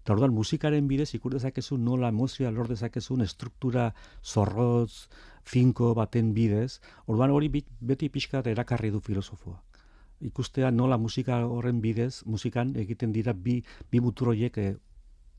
Eta 0.03 0.17
orduan 0.17 0.33
musikaren 0.35 0.87
bidez 0.87 1.13
ikur 1.15 1.31
dezakezu 1.31 1.77
nola 1.79 2.09
emozioa 2.11 2.49
lor 2.51 2.67
dezakezun 2.67 3.23
estruktura 3.23 3.93
zorroz, 4.23 5.07
finko 5.47 5.93
baten 5.95 6.33
bidez, 6.35 6.81
orduan 7.07 7.31
hori 7.31 7.47
beti 7.79 8.09
pixka 8.09 8.41
erakarri 8.51 8.91
du 8.91 8.99
filosofoa. 8.99 9.61
Ikustea 10.23 10.71
nola 10.71 10.97
musika 10.97 11.39
horren 11.45 11.79
bidez, 11.83 12.23
musikan 12.25 12.75
egiten 12.79 13.15
dira 13.15 13.33
bi, 13.33 13.61
bi 13.91 13.99
muturoiek 14.03 14.57
e, 14.57 14.67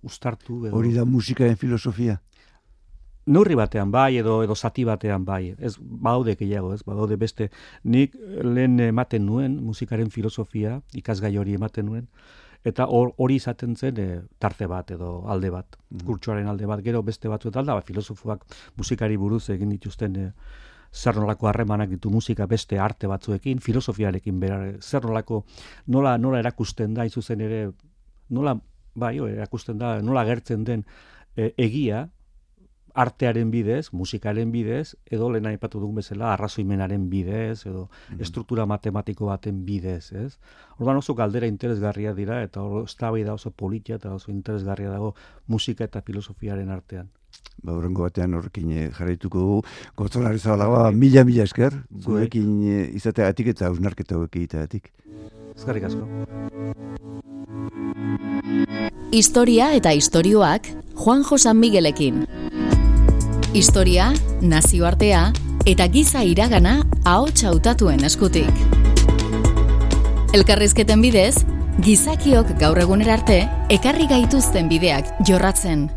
ustartu. 0.04 0.66
Edo... 0.66 0.76
Hori 0.76 0.94
da 0.94 1.04
musikaren 1.04 1.56
filosofia? 1.56 2.20
Neurri 3.26 3.56
batean 3.56 3.90
bai 3.90 4.18
edo 4.20 4.42
edo 4.44 4.54
zati 4.54 4.84
batean 4.84 5.24
bai. 5.24 5.54
Ez 5.58 5.74
baude 5.80 6.36
gehiago, 6.36 6.74
ez 6.74 6.82
badaude 6.84 7.16
beste 7.16 7.50
nik 7.84 8.16
lehen 8.44 8.78
ematen 8.84 9.24
nuen 9.26 9.56
musikaren 9.64 10.10
filosofia, 10.10 10.80
ikasgai 10.92 11.36
hori 11.40 11.56
ematen 11.56 11.88
nuen 11.88 12.08
eta 12.64 12.86
hori 12.88 13.36
izaten 13.36 13.76
zen 13.76 13.98
e, 14.00 14.06
tarte 14.40 14.66
bat 14.66 14.90
edo 14.96 15.24
alde 15.28 15.50
bat, 15.52 15.76
mm. 15.76 16.04
kurtsuaren 16.08 16.48
alde 16.48 16.66
bat, 16.66 16.80
gero 16.84 17.02
beste 17.04 17.28
batzuetan 17.28 17.66
da, 17.68 17.76
ba, 17.76 17.84
filosofoak 17.84 18.46
musikari 18.80 19.18
buruz 19.20 19.42
egin 19.52 19.74
dituzten 19.74 20.16
e, 20.16 20.28
zer 20.94 21.18
nolako 21.18 21.50
harremanak 21.50 21.90
ditu 21.90 22.10
musika 22.10 22.46
beste 22.46 22.78
arte 22.80 23.10
batzuekin, 23.10 23.60
filosofiarekin 23.60 24.38
bera, 24.40 24.60
zer 24.80 25.04
nolako, 25.04 25.42
nola, 25.86 26.16
nola 26.18 26.40
erakusten 26.40 26.94
da, 26.94 27.04
izuzen 27.04 27.42
ere, 27.44 27.66
nola, 28.30 28.56
bai, 28.94 29.18
erakusten 29.18 29.78
da, 29.78 30.00
nola 30.02 30.24
gertzen 30.24 30.64
den 30.64 30.84
e, 31.36 31.52
egia, 31.58 32.08
artearen 32.94 33.50
bidez, 33.50 33.88
musikaren 33.92 34.52
bidez, 34.54 34.94
edo 35.10 35.26
lehen 35.34 35.48
aipatu 35.50 35.80
dugun 35.82 35.98
bezala, 35.98 36.30
arrazoimenaren 36.32 37.08
bidez, 37.10 37.66
edo 37.66 37.88
mm 37.88 38.22
estruktura 38.24 38.64
matematiko 38.66 39.26
baten 39.26 39.64
bidez, 39.66 40.12
ez? 40.14 40.38
Orduan 40.78 41.02
oso 41.02 41.14
galdera 41.18 41.48
interesgarria 41.50 42.14
dira, 42.14 42.42
eta 42.42 42.62
hor, 42.62 42.86
da 42.86 43.34
oso 43.34 43.50
politia 43.50 43.96
eta 43.96 44.14
oso 44.14 44.30
interesgarria 44.30 44.90
dago 44.90 45.14
musika 45.46 45.84
eta 45.84 46.02
filosofiaren 46.02 46.70
artean. 46.70 47.10
Ba, 47.62 47.72
horrengo 47.72 48.06
batean 48.06 48.34
horrekin 48.34 48.70
eh, 48.70 48.90
jarraituko 48.94 49.38
dugu, 49.38 49.62
gotzolari 49.96 50.38
zabalagoa, 50.38 50.92
mila, 50.92 51.24
mila 51.24 51.42
esker, 51.42 51.74
gurekin 51.90 52.62
eh, 52.62 52.90
izateatik 52.94 53.48
eta 53.54 53.66
ausnarketa 53.66 54.14
hauek 54.14 54.36
egiteatik. 54.36 54.92
Ezkarrik 55.56 55.90
asko. 55.90 56.06
Historia 59.14 59.68
eta 59.78 59.92
istorioak 59.94 60.64
Juan 60.98 61.22
Josan 61.22 61.60
Miguelekin. 61.62 62.24
Historia, 63.54 64.08
nazioartea 64.42 65.20
eta 65.70 65.86
giza 65.86 66.24
iragana 66.26 66.80
ahots 67.06 67.44
hautatuen 67.46 68.02
eskutik. 68.02 68.50
Elkarrizketen 70.34 71.06
bidez, 71.06 71.44
gizakiok 71.86 72.56
gaur 72.58 72.82
egunera 72.82 73.14
arte 73.20 73.44
ekarri 73.70 74.10
gaituzten 74.10 74.66
bideak 74.66 75.14
jorratzen. 75.22 75.92